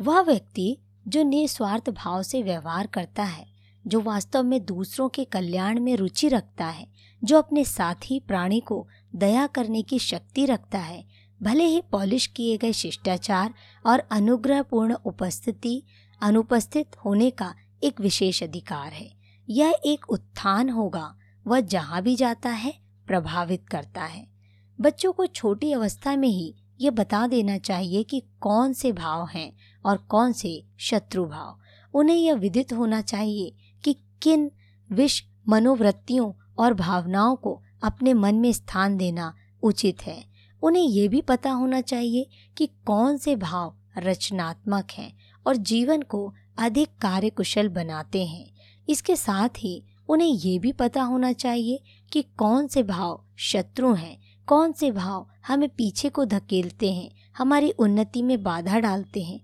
वह 0.00 0.20
व्यक्ति 0.20 0.78
जो 1.08 1.22
निस्वार्थ 1.22 1.90
भाव 1.90 2.22
से 2.22 2.42
व्यवहार 2.42 2.86
करता 2.86 3.24
है, 3.24 3.46
जो 3.86 4.00
वास्तव 4.00 4.42
में 4.42 4.64
दूसरों 4.64 5.08
के 5.08 5.24
कल्याण 5.24 5.80
में 5.80 5.96
रुचि 5.96 6.28
रखता 6.28 6.66
है, 6.66 6.88
जो 7.24 7.38
अपने 7.38 7.64
साथी 7.64 8.20
प्राणी 8.20 8.60
को 8.60 8.88
दया 9.14 9.46
करने 9.46 9.82
की 9.82 9.98
शक्ति 9.98 10.46
रखता 10.46 10.78
है, 10.78 11.04
भले 11.42 11.64
ही 11.64 11.80
पॉलिश 11.80 12.26
किए 12.26 12.56
गए 12.56 12.72
शिष्टाचार 12.72 13.54
और 13.86 13.98
अनुग्रहपूर्ण 13.98 14.94
उपस्थिति 14.94 15.82
अनुपस्थित 16.20 16.96
होने 17.04 17.30
का 17.30 17.54
एक 17.82 18.00
विशेष 18.00 18.42
अधिकार 18.42 18.92
है। 18.92 19.14
यह 19.48 19.74
एक 19.84 20.10
उत्थान 20.10 20.70
होगा, 20.70 21.16
वह 21.46 21.60
जहाँ 21.60 22.02
भी 22.02 22.16
जाता 22.16 22.50
है, 22.50 22.74
प्रभावित 23.06 23.68
करता 23.68 24.04
है। 24.04 24.28
बच्चों 24.80 25.12
को 25.12 25.26
छोटी 25.26 25.72
अवस्था 25.72 26.16
में 26.16 26.28
ही 26.28 26.54
ये 26.80 26.90
बता 26.90 27.26
देना 27.26 27.58
चाहिए 27.58 28.02
कि 28.02 28.22
कौन 28.40 28.72
से 28.72 28.92
भाव 28.92 29.26
हैं 29.26 29.56
और 29.86 29.96
कौन 29.96 30.32
से 30.32 30.66
शत्रु 30.78 31.24
भाव। 31.24 31.58
उन्हें 31.94 32.16
यह 32.16 32.34
विदित 32.34 32.72
होना 32.72 33.00
चाहिए 33.00 33.54
कि 33.84 33.96
किन 34.22 34.50
विष 34.92 35.22
मनोवृत्तियों 35.48 36.32
और 36.58 36.74
भावनाओं 36.74 37.36
को 37.36 37.62
अपने 37.82 38.14
मन 38.14 38.34
में 38.34 38.52
स्थान 38.52 38.96
देना 38.96 39.34
उचित 39.62 40.02
है। 40.02 40.24
उन्हें 40.62 40.82
यह 40.82 41.08
भी 41.08 41.20
पता 41.20 41.50
होना 41.50 41.80
चाहिए 41.80 42.26
कि 42.56 42.66
कौन 42.66 43.16
से 43.16 43.36
भाव 43.36 43.76
रचनात्मक 43.98 44.88
हैं 44.92 45.12
और 45.46 45.56
जीवन 45.56 46.02
को 46.02 46.34
अधिक 46.58 46.88
कार्यकुशल 47.00 47.68
बनाते 47.68 48.26
हैं। 48.26 48.50
इसके 48.88 49.16
साथ 49.16 49.48
ही 49.58 49.84
उन्हें 50.08 50.28
ये 50.28 50.58
भी 50.58 50.72
पता 50.72 51.02
होना 51.02 51.32
चाहिए 51.32 51.82
कि 52.12 52.22
कौन 52.22 52.66
से 52.66 52.82
भाव 52.82 53.24
शत्रु 53.36 53.92
हैं, 53.94 54.18
कौन 54.46 54.72
से 54.72 54.90
भाव 54.90 55.28
हमें 55.46 55.68
पीछे 55.68 56.08
को 56.08 56.24
धकेलते 56.24 56.92
हैं, 56.92 57.10
हमारी 57.36 57.70
उन्नति 57.70 58.22
में 58.22 58.42
बाधा 58.42 58.78
डालते 58.78 59.22
हैं। 59.22 59.40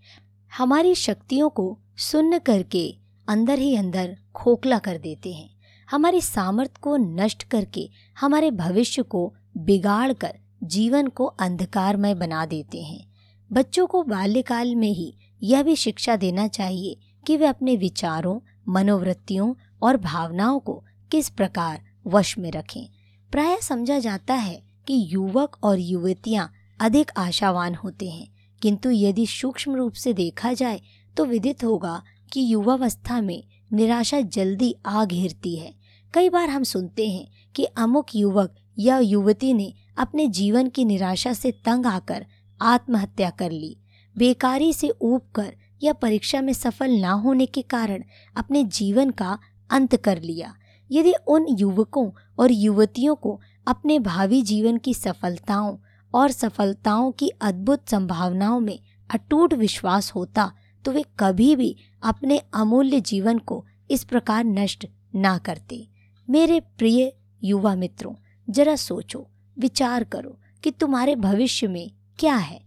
हमारी 0.57 0.95
शक्तियों 0.95 1.51
को 1.51 1.79
सुन्न 1.97 2.39
करके 2.39 2.99
अंदर 3.29 3.59
ही 3.59 3.77
अंदर 3.77 4.17
खोखला 4.35 4.79
कर 4.79 4.99
देते 4.99 5.33
हैं। 5.33 5.51
हमारी 5.91 6.21
सामर्थ्य 6.21 6.81
को 6.83 6.97
नष्ट 6.97 7.43
करके 7.43 7.91
हमारे 8.21 8.51
भविष्य 8.51 9.03
को 9.03 9.35
बिगाड़ 9.57 10.13
कर 10.13 10.39
जीवन 10.63 11.09
को 11.09 11.25
अंधकारमय 11.25 12.15
बना 12.15 12.47
देते 12.47 12.83
हैं। 12.83 13.14
बच्चों 13.51 13.87
को 13.87 14.03
बाल्यकाल 14.03 14.75
में 14.75 14.89
ही 14.89 15.15
यह 15.43 15.63
भी 15.63 15.77
शिक्षा 15.77 16.17
देना 16.17 16.47
चाहिए 16.49 16.97
कि 17.27 17.37
वे 17.37 17.47
अपने 17.47 17.77
विचारों, 17.77 18.41
मनोवृत्तियों 18.69 19.55
और 19.83 19.97
भावनाओं 19.97 20.59
को 20.61 20.83
किस 21.11 21.29
प्रकार 21.29 21.83
वश 22.07 22.37
में 22.39 22.51
रखें। 22.51 22.87
प्राय 23.33 23.57
समझा 23.63 23.99
जाता 23.99 24.35
है 24.35 24.63
कि 24.87 25.07
युवक 25.11 25.57
और 25.65 25.79
युवतियाँ 25.79 26.51
अधिक 26.81 27.11
आशावान 27.17 27.75
होते 27.75 28.11
हैं, 28.11 28.29
किंतु 28.63 28.91
यदि 28.91 29.27
सूक्ष्म 29.27 29.75
रूप 29.75 29.93
से 29.93 30.13
देखा 30.13 30.53
जाए 30.53 30.81
तो 31.17 31.25
विदित 31.25 31.65
होगा 31.65 32.03
कि 32.33 32.53
युवावस्था 32.53 33.21
में 33.21 33.43
निराशा 33.73 34.21
जल्दी 34.21 34.75
आ 34.87 35.05
घेरती 35.05 35.57
है। 35.57 35.75
कई 36.15 36.29
बार 36.29 36.49
हम 36.49 36.63
सुनते 36.63 37.09
हैं 37.09 37.27
कि 37.55 37.65
अमुक 37.65 38.07
युवक 38.15 38.55
या 38.79 38.99
युवती 38.99 39.53
ने 39.53 39.73
अपने 39.99 40.27
जीवन 40.29 40.69
की 40.69 40.85
निराशा 40.85 41.33
से 41.33 41.51
तंग 41.65 41.87
आकर 41.87 42.27
आत्महत्या 42.65 43.31
कर 43.31 43.51
ली। 43.51 43.77
बेकारी 44.17 44.73
से 44.73 44.89
ऊब 44.89 45.23
कर 45.35 45.53
या 45.83 45.93
परीक्षा 45.93 46.41
में 46.41 46.53
सफल 46.53 46.91
ना 46.91 47.13
होने 47.13 47.47
के 47.47 47.63
कारण 47.63 48.03
अपने 48.37 48.65
जीवन 48.65 49.11
का 49.11 49.39
अंत 49.71 49.97
कर 49.97 50.21
लिया। 50.23 50.55
यदि 50.91 51.13
उन 51.27 51.47
युवकों 51.59 52.11
और 52.39 52.53
युवतियों 52.53 53.15
को 53.15 53.41
अपने 53.67 53.99
भावी 53.99 54.43
जीवन 54.43 54.79
की 54.79 54.95
सफलताओं 54.95 55.77
और 56.15 56.31
सफलताओं 56.31 57.11
की 57.13 57.29
अद्भुत 57.29 57.89
संभावनाओं 57.89 58.61
में 58.61 58.79
अटूट 59.11 59.55
विश्वास 59.55 60.11
होता 60.11 60.53
तो 60.85 60.93
वे 60.93 61.05
कभी 61.19 61.55
भी 61.57 61.77
अपने 62.03 62.39
अमूल्य 62.55 63.01
जीवन 63.01 63.39
को 63.39 63.65
इस 63.91 64.05
प्रकार 64.05 64.45
नष्ट 64.45 64.87
ना 65.15 65.37
करते। 65.39 65.89
मेरे 66.29 66.61
प्रिय 66.61 67.13
युवा 67.43 67.75
मित्रों, 67.75 68.15
जरा 68.51 68.77
सोचो, 68.77 69.27
विचार 69.59 70.05
करो 70.05 70.39
कि 70.63 70.71
तुम्हारे 70.71 71.17
भविष्य 71.17 71.69
में 71.69 71.91
क्या 72.19 72.37
है? 72.37 72.61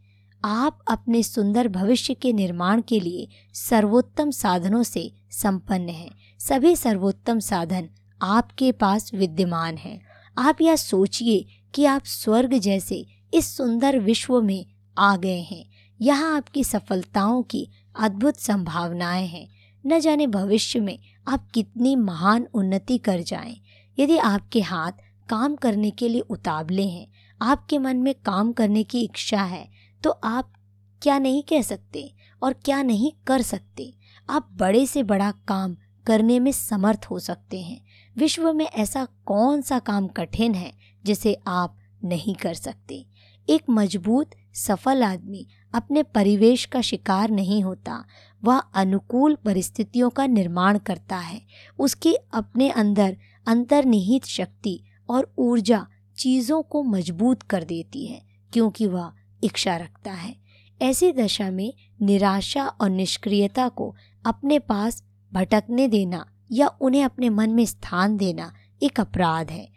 आप 0.45 0.79
अपने 0.87 1.23
सुंदर 1.23 1.67
भविष्य 1.67 2.13
के 2.13 2.33
निर्माण 2.33 2.81
के 2.81 2.99
लिए 2.99 3.27
सर्वोत्तम 3.53 4.31
साधनों 4.31 4.83
से 4.83 5.13
संपन्न 5.31 5.89
हैं। 5.89 6.11
सभी 6.39 6.75
सर्वोत्तम 6.75 7.39
साधन 7.39 7.89
आपके 8.21 8.71
पास 8.71 9.13
विद्यमान 9.13 9.77
हैं। 9.77 10.01
आप 10.37 10.61
यह 10.61 10.75
सोचिए 10.75 11.45
कि 11.73 11.85
आप 11.85 12.01
स्वर्ग 12.05 12.53
जैसे 12.53 13.07
इस 13.33 13.57
सुंदर 13.57 13.99
विश्व 13.99 14.41
में 14.41 14.65
आ 14.97 15.17
गए 15.17 15.41
हैं। 15.41 15.65
यहाँ 16.01 16.37
आपकी 16.37 16.63
सफलताओं 16.63 17.43
की 17.43 17.69
अद्भुत 17.99 18.37
संभावनाएँ 18.37 19.27
हैं। 19.27 19.47
न 19.87 19.99
जाने 19.99 20.27
भविष्य 20.27 20.79
में 20.79 20.99
आप 21.27 21.51
कितनी 21.53 21.95
महान 21.95 22.47
उन्नति 22.53 22.97
कर 22.97 23.21
जाएँ। 23.21 23.61
यदि 23.99 24.17
आपके 24.17 24.61
हाथ 24.61 24.91
काम 25.29 25.55
करने 25.55 25.91
के 25.91 26.09
लिए 26.09 26.21
उतावले 26.21 26.87
हैं 26.87 27.07
आपके 27.41 27.77
मन 27.77 27.97
में 27.97 28.13
काम 28.15 28.51
करने 28.51 28.83
की 28.83 29.01
इच्छा 29.01 29.43
है 29.43 29.67
तो 30.03 30.09
आप 30.09 30.53
क्या 31.01 31.17
नहीं 31.19 31.43
कह 31.43 31.61
सकते 31.61 32.11
और 32.41 32.53
क्या 32.53 32.81
नहीं 32.83 33.11
कर 33.27 33.41
सकते। 33.41 33.93
आप 34.29 34.49
बड़े 34.53 34.85
से 34.85 35.03
बड़ा 35.03 35.31
काम 35.47 35.75
करने 36.05 36.39
में 36.39 36.51
समर्थ 36.51 37.05
हो 37.11 37.19
सकते 37.19 37.61
हैं। 37.61 37.81
विश्व 38.17 38.51
में 38.53 38.65
ऐसा 38.65 39.07
कौन 39.25 39.61
सा 39.61 39.79
काम 39.79 40.07
कठिन 40.07 40.55
है 40.55 40.71
जिसे 41.05 41.37
आप 41.47 41.77
नहीं 42.03 42.35
कर 42.35 42.53
सकते? 42.53 43.05
एक 43.47 43.63
मज़बूत, 43.69 44.29
सफल 44.53 45.03
आदमी 45.03 45.45
अपने 45.73 46.03
परिवेश 46.03 46.65
का 46.65 46.81
शिकार 46.81 47.29
नहीं 47.29 47.61
होता। 47.63 48.03
वह 48.43 48.57
अनुकूल 48.57 49.35
परिस्थितियों 49.35 50.09
का 50.09 50.25
निर्माण 50.25 50.77
करता 50.77 51.17
है। 51.17 51.41
उसकी 51.79 52.13
अपने 52.33 52.69
अंदर 52.69 53.17
अंतर्निहित 53.47 54.25
शक्ति 54.25 54.79
और 55.09 55.33
ऊर्जा 55.37 55.85
चीज़ों 56.17 56.61
को 56.61 56.83
मज़बूत 56.83 57.43
कर 57.43 57.63
देती 57.63 58.05
है, 58.05 58.21
क्योंकि 58.53 58.87
वह 58.87 59.11
इच्छा 59.43 59.77
रखता 59.77 60.11
है। 60.11 60.35
ऐसी 60.81 61.11
दशा 61.11 61.51
में 61.51 61.73
निराशा 62.01 62.67
और 62.67 62.89
निष्क्रियता 62.89 63.69
को 63.69 63.95
अपने 64.25 64.59
पास 64.59 65.03
भटकने 65.33 65.87
देना 65.87 66.25
या 66.51 66.67
उन्हें 66.67 67.03
अपने 67.03 67.29
मन 67.29 67.49
में 67.49 67.65
स्थान 67.65 68.17
देना 68.17 68.51
एक 68.83 68.99
अपराध 68.99 69.51
है। 69.51 69.67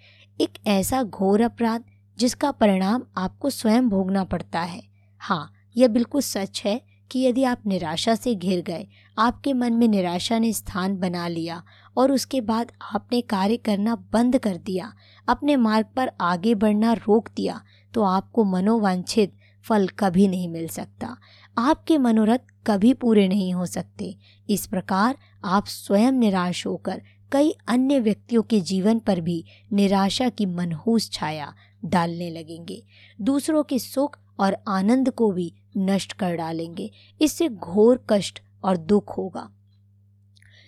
एक 0.40 0.58
ऐसा 0.66 1.02
घोर 1.02 1.40
अपराध 1.40 1.84
जिसका 2.18 2.50
परिणाम 2.50 3.02
आपको 3.16 3.50
स्वयं 3.50 3.88
भोगना 3.88 4.24
पड़ता 4.24 4.60
है। 4.60 4.82
हाँ 5.18 5.52
यह 5.76 5.88
बिल्कुल 5.88 6.20
सच 6.20 6.62
है 6.64 6.80
कि 7.10 7.20
यदि 7.20 7.44
आप 7.44 7.66
निराशा 7.66 8.14
से 8.14 8.34
घिर 8.34 8.60
गए, 8.62 8.86
आपके 9.16 9.52
मन 9.52 9.72
में 9.72 9.86
निराशा 9.88 10.38
ने 10.38 10.52
स्थान 10.52 10.96
बना 10.98 11.26
लिया 11.28 11.62
और 11.96 12.12
उसके 12.12 12.40
बाद 12.40 12.72
आपने 12.94 13.20
कार्य 13.20 13.56
करना 13.56 13.96
बंद 14.12 14.38
कर 14.38 14.56
दिया, 14.56 14.92
अपने 15.28 15.56
मार्ग 15.56 15.86
पर 15.96 16.10
आगे 16.20 16.54
बढ़ना 16.54 16.92
रोक 16.92 17.28
दिया 17.36 17.60
तो 17.94 18.02
आपको 18.02 18.44
मनोवांछित 18.44 19.32
फल 19.64 19.88
कभी 19.98 20.26
नहीं 20.28 20.48
मिल 20.48 20.68
सकता। 20.68 21.16
आपके 21.58 21.96
मनोरथ 21.98 22.38
कभी 22.66 22.92
पूरे 22.94 23.26
नहीं 23.28 23.52
हो 23.54 23.66
सकते। 23.66 24.14
इस 24.48 24.66
प्रकार 24.66 25.16
आप 25.44 25.66
स्वयं 25.66 26.12
निराश 26.12 26.66
होकर 26.66 27.02
कई 27.32 27.50
अन्य 27.68 27.98
व्यक्तियों 28.00 28.42
के 28.42 28.60
जीवन 28.60 28.98
पर 28.98 29.20
भी 29.20 29.44
निराशा 29.72 30.28
की 30.28 30.46
मनहूस 30.46 31.10
छाया 31.10 31.52
डालने 31.84 32.30
लगेंगे। 32.30 32.82
दूसरों 33.20 33.62
के 33.62 33.78
सुख 33.78 34.18
और 34.40 34.56
आनंद 34.68 35.10
को 35.10 35.30
भी 35.32 35.52
नष्ट 35.76 36.12
कर 36.12 36.36
डालेंगे। 36.36 36.90
इससे 37.20 37.48
घोर 37.48 38.04
कष्ट 38.10 38.40
और 38.64 38.76
दुख 38.76 39.16
होगा। 39.16 39.50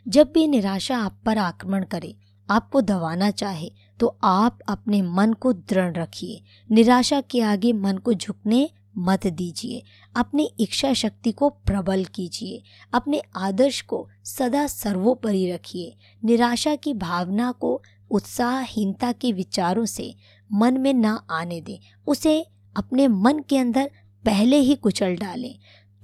जब 0.08 0.32
भी 0.32 0.46
निराशा 0.46 0.98
आप 0.98 1.18
पर 1.26 1.38
आक्रमण 1.38 1.84
करे, 1.84 2.16
आपको 2.50 2.80
दबाना 2.80 3.30
चाहे 3.30 3.70
तो 4.00 4.18
आप 4.24 4.58
अपने 4.68 5.02
मन 5.02 5.32
को 5.32 5.52
दृढ़ 5.52 5.96
रखिए। 5.96 6.42
निराशा 6.70 7.20
के 7.20 7.40
आगे 7.40 7.72
मन 7.72 7.98
को 7.98 8.14
झुकने 8.14 8.70
मत 8.98 9.26
दीजिए। 9.26 9.82
अपनी 10.16 10.44
इच्छा 10.60 10.92
शक्ति 10.92 11.32
को 11.32 11.48
प्रबल 11.48 12.04
कीजिए। 12.04 12.62
अपने 12.94 13.22
आदर्श 13.36 13.80
को 13.80 14.08
सदा 14.24 14.66
सर्वोपरि 14.66 15.50
रखिए। 15.50 15.96
निराशा 16.24 16.74
की 16.76 16.94
भावना 16.94 17.52
को 17.52 17.82
उत्साहहीनता 18.10 19.12
के 19.12 19.32
विचारों 19.32 19.84
से 19.84 20.14
मन 20.52 20.78
में 20.78 20.94
ना 20.94 21.26
आने 21.30 21.60
दें। 21.60 21.78
उसे 22.06 22.46
अपने 22.76 23.08
मन 23.08 23.38
के 23.48 23.58
अंदर 23.58 23.90
पहले 24.24 24.56
ही 24.56 24.74
कुचल 24.74 25.16
डालें 25.16 25.54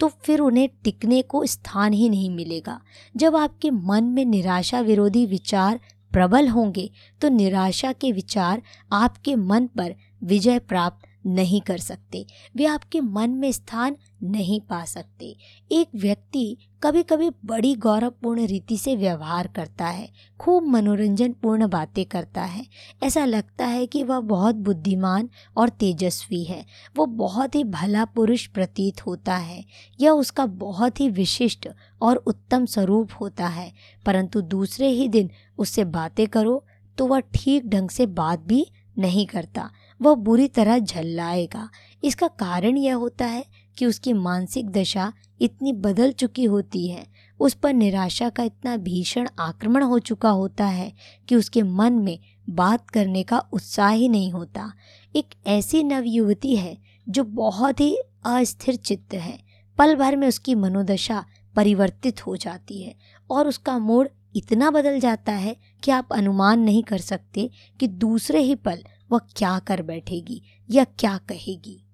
तो 0.01 0.09
फिर 0.09 0.41
उन्हें 0.41 0.69
टिकने 0.85 1.23
को 1.23 1.47
स्थान 1.47 1.93
ही 1.93 2.09
नहीं 2.09 2.31
मिलेगा। 2.31 2.81
जब 3.17 3.37
आपके 3.37 3.71
मन 3.71 4.05
में 4.05 4.25
निराशा 4.25 4.81
विरोधी 4.81 5.27
विचार 5.27 5.81
प्रबल 6.13 6.49
होंगे 6.49 6.91
तो 7.21 7.29
निराशा 7.29 7.93
के 7.93 8.13
विचार 8.13 8.63
आपके 8.93 9.35
मन 9.35 9.67
पर 9.67 9.95
विजय 10.25 10.59
प्राप्त 10.59 11.08
नहीं 11.29 11.61
कर 11.61 11.79
सकते। 11.79 12.27
वे 12.57 12.67
आपके 12.67 13.01
मन 13.01 13.31
में 13.31 13.51
स्थान 13.53 13.97
नहीं 14.23 14.61
पा 14.61 14.85
सकते। 14.85 15.37
एक 15.73 15.89
व्यक्ति 15.95 16.57
कभी 16.83 17.03
कभी 17.03 17.31
बड़ी 17.45 17.75
गौरवपूर्ण 17.75 18.47
रीति 18.47 18.77
से 18.79 18.95
व्यवहार 18.97 19.47
करता 19.47 19.87
है, 19.87 20.09
खूब 20.41 20.63
मनोरंजन 20.63 21.33
पूर्ण 21.33 21.69
बातें 21.69 22.05
करता 22.05 22.43
है। 22.43 22.67
ऐसा 23.03 23.25
लगता 23.25 23.67
है 23.67 23.87
कि 23.87 24.03
वह 24.05 24.21
बहुत 24.21 24.55
बुद्धिमान 24.55 25.29
और 25.57 25.69
तेजस्वी 25.69 26.43
है। 26.45 26.65
वो 26.97 27.07
बहुत 27.07 27.55
ही 27.55 27.65
भला 27.65 28.05
पुरुष 28.05 28.47
प्रतीत 28.47 29.07
होता 29.07 29.37
है 29.37 29.65
यह 30.01 30.11
उसका 30.11 30.47
बहुत 30.47 31.01
ही 31.01 31.09
विशिष्ट 31.11 31.69
और 32.03 32.17
उत्तम 32.17 32.67
स्वरूप 32.67 33.11
होता 33.21 33.47
है। 33.47 33.73
परंतु 34.07 34.41
दूसरे 34.41 34.89
ही 34.89 35.09
दिन 35.09 35.31
उससे 35.59 35.85
बातें 35.85 36.27
करो 36.27 36.65
तो 36.99 37.07
वह 37.07 37.21
ठीक 37.21 37.67
ढंग 37.67 37.91
से 37.91 38.07
बात 38.07 38.41
भी 38.41 38.67
नहीं 38.99 39.27
करता। 39.27 39.71
वह 40.03 40.15
बुरी 40.15 40.49
तरह 40.49 40.79
झल्लाएगा। 40.79 41.69
इसका 42.05 42.29
कारण 42.29 42.77
यह 42.77 42.95
होता 42.95 43.27
है 43.27 43.45
कि 43.79 43.87
उसकी 43.87 44.13
मानसिक 44.13 44.71
दशा 44.71 45.13
इतनी 45.41 45.73
बदल 45.73 46.13
चुकी 46.13 46.45
होती 46.45 46.89
है। 46.89 47.07
उस 47.41 47.55
पर 47.55 47.73
निराशा 47.73 48.29
का 48.29 48.43
इतना 48.43 48.77
भीषण 48.77 49.29
आक्रमण 49.39 49.83
हो 49.83 49.99
चुका 49.99 50.31
होता 50.31 50.67
है 50.67 50.93
कि 51.29 51.35
उसके 51.35 51.63
मन 51.63 51.93
में 51.93 52.19
बात 52.51 52.91
करने 52.91 53.23
का 53.23 53.39
उत्साह 53.39 53.91
ही 53.91 54.09
नहीं 54.09 54.33
होता। 54.33 54.73
एक 55.17 55.27
ऐसी 55.47 55.83
नवयुवती 55.83 56.57
है 56.57 56.79
जो 57.09 57.25
बहुत 57.25 57.81
ही 57.81 57.97
अस्थिर 58.25 58.77
चित्त 58.77 59.15
है। 59.15 59.39
पल 59.79 59.95
भर 59.97 60.17
में 60.17 60.29
उसकी 60.29 60.55
मनोदशा 60.55 61.25
परिवर्तित 61.57 62.27
हो 62.27 62.37
जाती 62.37 62.83
है 62.83 62.95
और 63.31 63.49
उसका 63.49 63.79
मूड 63.79 64.09
इतना 64.37 64.71
बदल 64.71 65.01
जाता 65.01 65.33
है 65.33 65.57
कि 65.85 65.91
आप 65.91 66.09
अनुमान 66.13 66.61
नहीं 66.61 66.83
कर 66.83 66.99
सकते 66.99 67.51
कि 67.81 67.89
दूसरे 67.89 68.41
ही 68.41 68.55
पल 68.55 68.83
वह 69.11 69.21
क्या 69.37 69.59
कर 69.59 69.83
बैठेगी 69.83 70.43
या 70.69 70.85
क्या 70.85 71.17
कहेगी? 71.29 71.85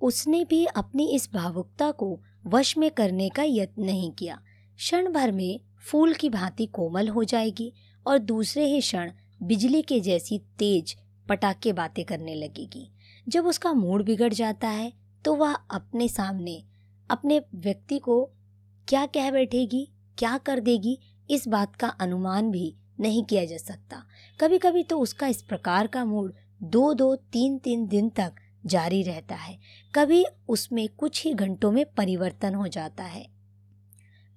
उसने 0.00 0.44
भी 0.44 0.64
अपनी 0.66 1.08
इस 1.08 1.28
भावुकता 1.34 1.90
को 1.90 2.18
वश 2.46 2.76
में 2.78 2.90
करने 2.90 3.28
का 3.28 3.42
यत्न 3.42 3.84
नहीं 3.84 4.10
किया। 4.10 4.40
क्षण 4.76 5.12
भर 5.12 5.32
में 5.32 5.60
फूल 5.90 6.14
की 6.14 6.30
भांति 6.30 6.66
कोमल 6.66 7.08
हो 7.08 7.24
जाएगी 7.24 7.72
और 8.06 8.18
दूसरे 8.18 8.64
ही 8.66 8.80
क्षण 8.80 9.10
बिजली 9.42 9.82
के 9.82 10.00
जैसी 10.00 10.38
तेज 10.58 10.94
पटाखे 11.28 11.72
बातें 11.72 12.04
करने 12.04 12.34
लगेगी। 12.34 12.90
जब 13.28 13.46
उसका 13.46 13.72
मूड 13.72 14.04
बिगड़ 14.04 14.32
जाता 14.32 14.68
है 14.68 14.92
तो 15.24 15.34
वह 15.34 15.52
अपने 15.52 16.08
सामने 16.08 16.62
अपने 17.10 17.40
व्यक्ति 17.54 17.98
को 17.98 18.22
क्या 18.88 19.04
कह 19.06 19.30
बैठेगी, 19.30 19.88
क्या 20.18 20.36
कर 20.38 20.60
देगी, 20.60 20.98
इस 21.30 21.46
बात 21.48 21.76
का 21.76 21.88
अनुमान 21.88 22.50
भी 22.50 22.74
नहीं 23.00 23.24
किया 23.24 23.44
जा 23.44 23.56
सकता। 23.56 24.04
कभी 24.40 24.58
कभी 24.58 24.82
तो 24.82 24.98
उसका 24.98 25.26
इस 25.26 25.42
प्रकार 25.42 25.86
का 25.86 26.04
मूड 26.04 26.34
दो 26.62 26.94
दो, 26.94 27.16
तीन 27.16 27.58
तीन 27.58 27.86
दिन 27.86 28.08
तक 28.08 28.32
जारी 28.66 29.02
रहता 29.02 29.34
है। 29.34 29.58
कभी 29.94 30.24
उसमें 30.48 30.88
कुछ 30.88 31.24
ही 31.24 31.34
घंटों 31.34 31.72
में 31.72 31.86
परिवर्तन 31.86 32.54
हो 32.54 32.68
जाता 32.68 33.04
है। 33.04 33.28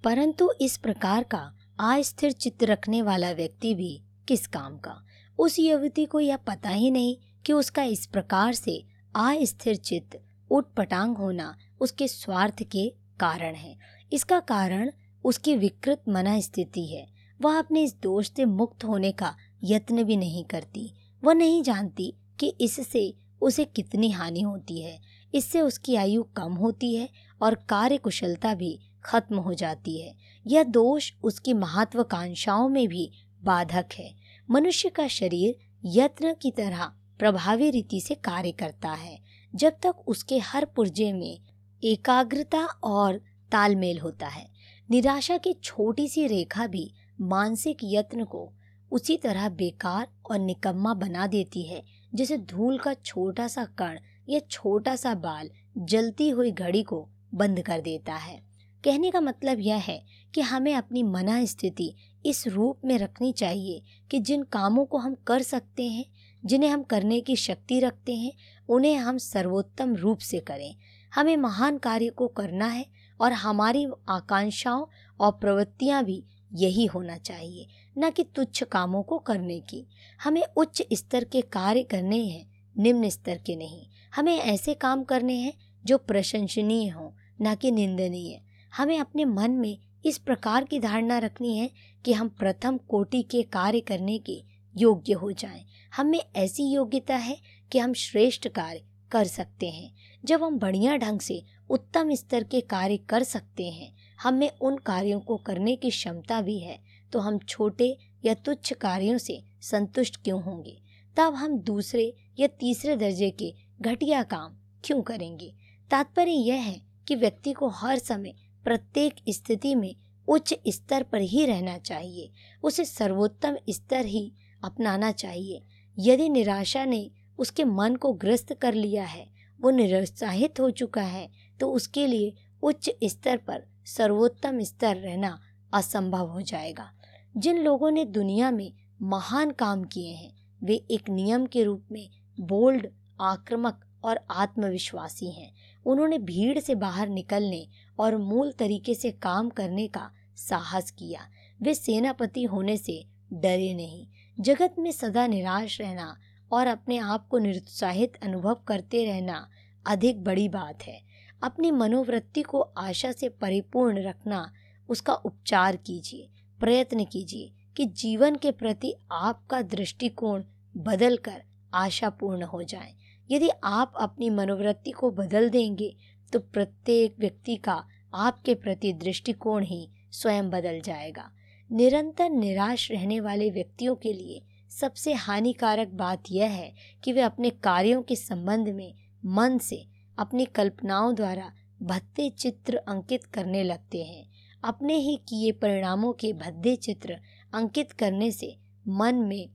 परंतु 0.04 0.52
इस 0.60 0.76
प्रकार 0.76 1.22
का 1.22 1.56
अस्थिर 1.80 2.32
चित्त 2.32 2.64
रखने 2.64 3.02
वाला 3.02 3.30
व्यक्ति 3.30 3.74
भी 3.74 4.02
किस 4.28 4.46
काम 4.46 4.78
का? 4.78 5.04
उस 5.38 5.58
युवती 5.58 6.06
को 6.06 6.20
यह 6.20 6.36
पता 6.36 6.68
ही 6.68 6.90
नहीं 6.90 7.16
कि 7.46 7.52
उसका 7.52 7.82
इस 7.82 8.06
प्रकार 8.06 8.52
से 8.52 8.84
अस्थिर 9.16 9.76
चित्त 9.76 10.22
उठपटांग 10.50 11.16
होना 11.16 11.56
उसके 11.80 12.08
स्वार्थ 12.08 12.62
के 12.62 12.94
कारण 13.20 13.54
है। 13.54 13.78
इसका 14.12 14.40
कारण 14.40 14.90
उसकी 15.24 15.56
विकृत 15.56 16.02
मना 16.08 16.40
स्थिति 16.40 16.86
है। 16.86 17.19
वह 17.42 17.58
अपने 17.58 17.82
इस 17.82 17.96
दोष 18.02 18.30
से 18.30 18.44
मुक्त 18.44 18.84
होने 18.84 19.12
का 19.12 19.36
यत्न 19.64 20.04
भी 20.04 20.16
नहीं 20.16 20.44
करती। 20.44 20.94
वह 21.24 21.32
नहीं 21.32 21.62
जानती 21.62 22.14
कि 22.40 22.48
इससे 22.60 23.14
उसे 23.40 23.64
कितनी 23.64 24.10
हानि 24.10 24.40
होती 24.40 24.80
है। 24.80 25.00
इससे 25.34 25.60
उसकी 25.60 25.94
आयु 25.94 26.22
कम 26.22 26.52
होती 26.52 26.94
है 26.94 27.08
और 27.42 27.54
कार्य 27.54 27.96
कुशलता 27.96 28.54
भी 28.54 28.78
खत्म 29.04 29.36
हो 29.36 29.54
जाती 29.54 30.00
है। 30.00 30.16
यह 30.46 30.62
दोष 30.62 31.12
उसकी 31.24 31.52
महत्वाकांक्षाओं 31.52 32.68
में 32.68 32.88
भी 32.88 33.10
बाधक 33.42 33.86
है। 33.94 34.14
मनुष्य 34.50 34.88
का 34.88 35.08
शरीर 35.08 35.56
यत्न 35.84 36.34
की 36.34 36.50
तरह 36.50 36.84
प्रभावी 37.18 37.70
रीति 37.70 38.00
से 38.00 38.14
कार्य 38.14 38.52
करता 38.52 38.92
है। 38.92 39.20
जब 39.54 39.72
तक 39.82 39.94
उसके 40.06 40.38
हर 40.38 40.64
पुर्जे 40.64 41.12
में 41.12 41.40
एकाग्रता 41.84 42.64
और 42.66 43.16
तालमेल 43.52 43.98
होता 43.98 44.28
है। 44.28 44.50
निराशा 44.90 45.36
की 45.36 45.52
छोटी 45.52 46.08
सी 46.08 46.26
रेखा 46.26 46.66
भी 46.66 46.94
मानसिक 47.20 47.78
यत्न 47.84 48.24
को 48.24 48.52
उसी 48.92 49.16
तरह 49.16 49.48
बेकार 49.48 50.08
और 50.30 50.38
निकम्मा 50.38 50.94
बना 50.94 51.26
देती 51.26 51.62
है, 51.62 51.82
जैसे 52.14 52.38
धूल 52.38 52.78
का 52.78 52.94
छोटा 52.94 53.48
सा 53.48 53.64
कण 53.64 53.98
या 54.28 54.40
छोटा 54.40 54.96
सा 54.96 55.14
बाल 55.14 55.50
जलती 55.78 56.28
हुई 56.28 56.52
घड़ी 56.52 56.82
को 56.82 57.08
बंद 57.34 57.60
कर 57.60 57.80
देता 57.80 58.14
है। 58.14 58.42
कहने 58.84 59.10
का 59.10 59.20
मतलब 59.20 59.58
यह 59.60 59.76
है 59.76 60.02
कि 60.34 60.40
हमें 60.40 60.74
अपनी 60.74 61.02
मना 61.02 61.44
स्थिति 61.44 61.94
इस 62.26 62.48
रूप 62.48 62.80
में 62.84 62.98
रखनी 62.98 63.32
चाहिए 63.32 63.82
कि 64.10 64.18
जिन 64.18 64.42
कामों 64.42 64.84
को 64.84 64.98
हम 64.98 65.16
कर 65.26 65.42
सकते 65.42 65.88
हैं, 65.88 66.04
जिन्हें 66.44 66.70
हम 66.70 66.82
करने 66.82 67.20
की 67.20 67.36
शक्ति 67.36 67.80
रखते 67.80 68.14
हैं, 68.14 68.32
उन्हें 68.68 68.96
हम 68.96 69.18
सर्वोत्तम 69.18 69.94
रूप 69.94 70.18
से 70.18 70.40
करें। 70.40 70.74
हमें 71.14 71.36
महान 71.36 71.78
कार्य 71.78 72.08
को 72.08 72.28
करना 72.28 72.66
है 72.66 72.86
और 73.20 73.32
हमारी 73.32 73.86
आकांक्षाओं 74.08 74.86
और 75.20 75.32
प्रवृत्तियाँ 75.32 76.04
भी 76.04 76.24
यही 76.54 76.86
होना 76.86 77.18
चाहिए, 77.18 77.66
न 77.98 78.10
कि 78.10 78.24
तुच्छ 78.24 78.62
कामों 78.62 79.02
को 79.02 79.18
करने 79.18 79.60
की। 79.60 79.86
हमें 80.22 80.42
उच्च 80.56 80.82
स्तर 80.92 81.24
के 81.24 81.40
कार्य 81.40 81.82
करने 81.82 82.24
हैं, 82.24 82.64
निम्न 82.78 83.08
स्तर 83.08 83.38
के 83.38 83.56
नहीं। 83.56 83.86
हमें 84.14 84.38
ऐसे 84.38 84.74
काम 84.74 85.04
करने 85.04 85.34
हैं, 85.34 85.52
जो 85.84 85.98
प्रशंसनीय 85.98 86.88
हो, 86.88 87.16
न 87.42 87.54
कि 87.54 87.70
निंदनीय। 87.70 88.40
हमें 88.76 88.98
अपने 88.98 89.24
मन 89.24 89.50
में 89.50 89.78
इस 90.04 90.18
प्रकार 90.18 90.64
की 90.64 90.80
धारणा 90.80 91.18
रखनी 91.18 91.58
है 91.58 91.70
कि 92.04 92.12
हम 92.12 92.28
प्रथम 92.28 92.76
कोटि 92.76 93.22
के 93.22 93.42
कार्य 93.42 93.80
करने 93.80 94.18
के 94.18 94.44
योग्य 94.76 95.12
हो 95.12 95.32
जाएँ। 95.32 95.64
हमें 95.96 96.20
ऐसी 96.36 96.64
योग्यता 96.64 97.16
है 97.16 97.38
कि 97.72 97.78
हम 97.78 97.92
श्रेष्ठ 97.92 98.48
कार्य 98.48 98.82
कर 99.10 99.24
सकते 99.24 99.70
हैं। 99.70 99.94
जब 100.24 100.42
हम 100.42 100.58
बढ़िया 100.58 100.96
ढंग 100.96 101.20
से 101.20 101.42
उत्तम 101.70 102.14
स्तर 102.14 102.44
के 102.44 102.60
कार्य 102.60 102.96
कर 102.96 103.22
सकते 103.22 103.70
हैं 103.70 103.92
हमें 104.20 104.50
उन 104.60 104.76
कार्यों 104.76 105.20
को 105.20 105.36
करने 105.36 105.76
की 105.76 105.90
क्षमता 105.90 106.40
भी 106.40 106.58
है 106.58 106.78
तो 107.12 107.18
हम 107.18 107.38
छोटे 107.38 107.96
या 108.24 108.34
तुच्छ 108.34 108.72
कार्यों 108.72 109.18
से 109.18 109.42
संतुष्ट 109.62 110.16
क्यों 110.16 110.42
होंगे? 110.42 110.76
तब 111.16 111.34
हम 111.34 111.58
दूसरे 111.58 112.12
या 112.38 112.46
तीसरे 112.60 112.96
दर्जे 112.96 113.30
के 113.30 113.52
घटिया 113.80 114.22
काम 114.22 114.56
क्यों 114.84 115.00
करेंगे? 115.02 115.52
तात्पर्य 115.90 116.32
यह 116.32 116.60
है 116.60 116.80
कि 117.08 117.14
व्यक्ति 117.14 117.52
को 117.52 117.68
हर 117.68 117.98
समय 117.98 118.34
प्रत्येक 118.64 119.14
स्थिति 119.28 119.74
में 119.74 119.94
उच्च 120.28 120.54
स्तर 120.68 121.02
पर 121.02 121.20
ही 121.20 121.44
रहना 121.46 121.76
चाहिए, 121.78 122.30
उसे 122.62 122.84
सर्वोत्तम 122.84 123.56
स्तर 123.70 124.06
ही 124.06 124.32
अपनाना 124.64 125.10
चाहिए। 125.12 125.62
यदि 125.98 126.28
निराशा 126.28 126.84
ने 126.84 127.10
उसके 127.38 127.64
मन 127.64 127.96
को 127.96 128.12
ग्रस्त 128.12 128.52
कर 128.54 128.74
लिया 128.74 129.04
है, 129.04 129.26
वो 129.60 129.70
निरुत्साहित 129.70 130.60
हो 130.60 130.70
चुका 130.70 131.02
है 131.02 131.28
तो 131.60 131.72
उसके 131.72 132.06
लिए 132.06 132.34
उच्च 132.62 132.90
स्तर 133.04 133.36
पर 133.36 133.64
सर्वोत्तम 133.86 134.60
स्तर 134.60 134.96
रहना 134.96 135.40
असंभव 135.72 136.26
हो 136.28 136.40
जाएगा। 136.40 136.90
जिन 137.36 137.58
लोगों 137.58 137.90
ने 137.90 138.04
दुनिया 138.04 138.50
में 138.50 138.72
महान 139.02 139.50
काम 139.50 139.84
किए 139.84 140.14
हैं, 140.14 140.34
वे 140.62 140.74
एक 140.90 141.10
नियम 141.10 141.46
के 141.46 141.64
रूप 141.64 141.84
में 141.92 142.10
बोल्ड, 142.40 142.86
आक्रामक 143.20 143.84
और 144.04 144.20
आत्मविश्वासी 144.30 145.30
हैं। 145.30 145.54
उन्होंने 145.86 146.18
भीड़ 146.18 146.58
से 146.58 146.74
बाहर 146.74 147.08
निकलने 147.08 147.68
और 147.98 148.16
मूल 148.16 148.52
तरीके 148.52 148.94
से 148.94 149.10
काम 149.10 149.50
करने 149.50 149.88
का 149.88 150.10
साहस 150.36 150.90
किया। 150.90 151.20
वे 151.62 151.74
सेनापति 151.74 152.44
होने 152.44 152.76
से 152.76 153.06
डरे 153.32 153.74
नहीं। 153.74 154.06
जगत 154.40 154.74
में 154.78 154.92
सदा 154.92 155.26
निराश 155.26 155.80
रहना 155.80 156.16
और 156.52 156.66
अपने 156.66 156.98
आप 156.98 157.28
को 157.28 157.38
निरुत्साहित 157.38 158.12
अनुभव 158.22 158.54
करते 158.54 159.04
रहना 159.04 159.50
अधिक 159.86 160.24
बड़ी 160.24 160.48
बात 160.48 160.82
है। 160.82 161.09
अपनी 161.42 161.70
मनोवृत्ति 161.70 162.42
को 162.42 162.60
आशा 162.60 163.12
से 163.12 163.28
परिपूर्ण 163.30 164.02
रखना, 164.02 164.50
उसका 164.88 165.14
उपचार 165.14 165.76
कीजिए, 165.76 166.28
प्रयत्न 166.60 167.04
कीजिए 167.04 167.52
कि 167.76 167.84
जीवन 167.86 168.36
के 168.36 168.50
प्रति 168.50 168.94
आपका 169.12 169.60
दृष्टिकोण 169.62 170.42
बदलकर 170.76 171.42
आशापूर्ण 171.74 172.42
हो 172.42 172.62
जाए। 172.62 172.94
यदि 173.30 173.48
आप 173.64 173.92
अपनी 173.96 174.30
मनोवृत्ति 174.30 174.90
को 174.90 175.10
बदल 175.10 175.48
देंगे 175.50 175.94
तो 176.32 176.38
प्रत्येक 176.38 177.16
व्यक्ति 177.18 177.56
का 177.56 177.82
आपके 178.14 178.54
प्रति 178.54 178.92
दृष्टिकोण 178.92 179.64
ही 179.64 179.88
स्वयं 180.12 180.50
बदल 180.50 180.80
जाएगा। 180.80 181.30
निरंतर 181.70 182.30
निराश 182.30 182.90
रहने 182.90 183.20
वाले 183.20 183.50
व्यक्तियों 183.50 183.94
के 183.94 184.12
लिए 184.12 184.42
सबसे 184.70 185.12
हानिकारक 185.12 185.88
बात 185.88 186.22
यह 186.30 186.50
है 186.50 186.72
कि 187.04 187.12
वे 187.12 187.20
अपने 187.20 187.50
कार्यों 187.50 188.02
के 188.02 188.16
संबंध 188.16 188.68
में 188.68 188.94
मन 189.24 189.58
से 189.58 189.84
अपनी 190.20 190.44
कल्पनाओं 190.44 191.14
द्वारा 191.14 191.52
भद्दे 191.82 192.30
चित्र 192.30 192.76
अंकित 192.76 193.24
करने 193.24 193.62
लगते 193.64 194.02
हैं। 194.02 194.28
अपने 194.64 194.94
ही 194.94 195.16
किए 195.28 195.52
परिणामों 195.52 196.12
के 196.12 196.32
भद्दे 196.32 196.76
चित्र 196.76 197.20
अंकित 197.54 197.92
करने 197.92 198.30
से 198.30 198.58
मन 198.88 199.14
में 199.14 199.50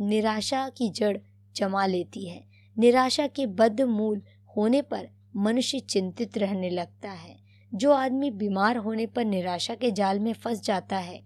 निराशा 0.00 0.68
की 0.68 0.88
जड़ 0.88 1.18
जमा 1.56 1.86
लेती 1.86 2.28
है। 2.28 2.44
निराशा 2.78 3.26
के 3.26 3.46
बद्ध 3.46 3.80
मूल 3.80 4.22
होने 4.56 4.82
पर 4.82 5.08
मनुष्य 5.36 5.80
चिंतित 5.80 6.38
रहने 6.38 6.70
लगता 6.70 7.10
है। 7.10 7.36
जो 7.74 7.92
आदमी 7.92 8.30
बीमार 8.30 8.76
होने 8.76 9.06
पर 9.06 9.24
निराशा 9.24 9.74
के 9.74 9.90
जाल 9.90 10.20
में 10.20 10.32
फंस 10.32 10.62
जाता 10.62 10.96
है, 10.96 11.22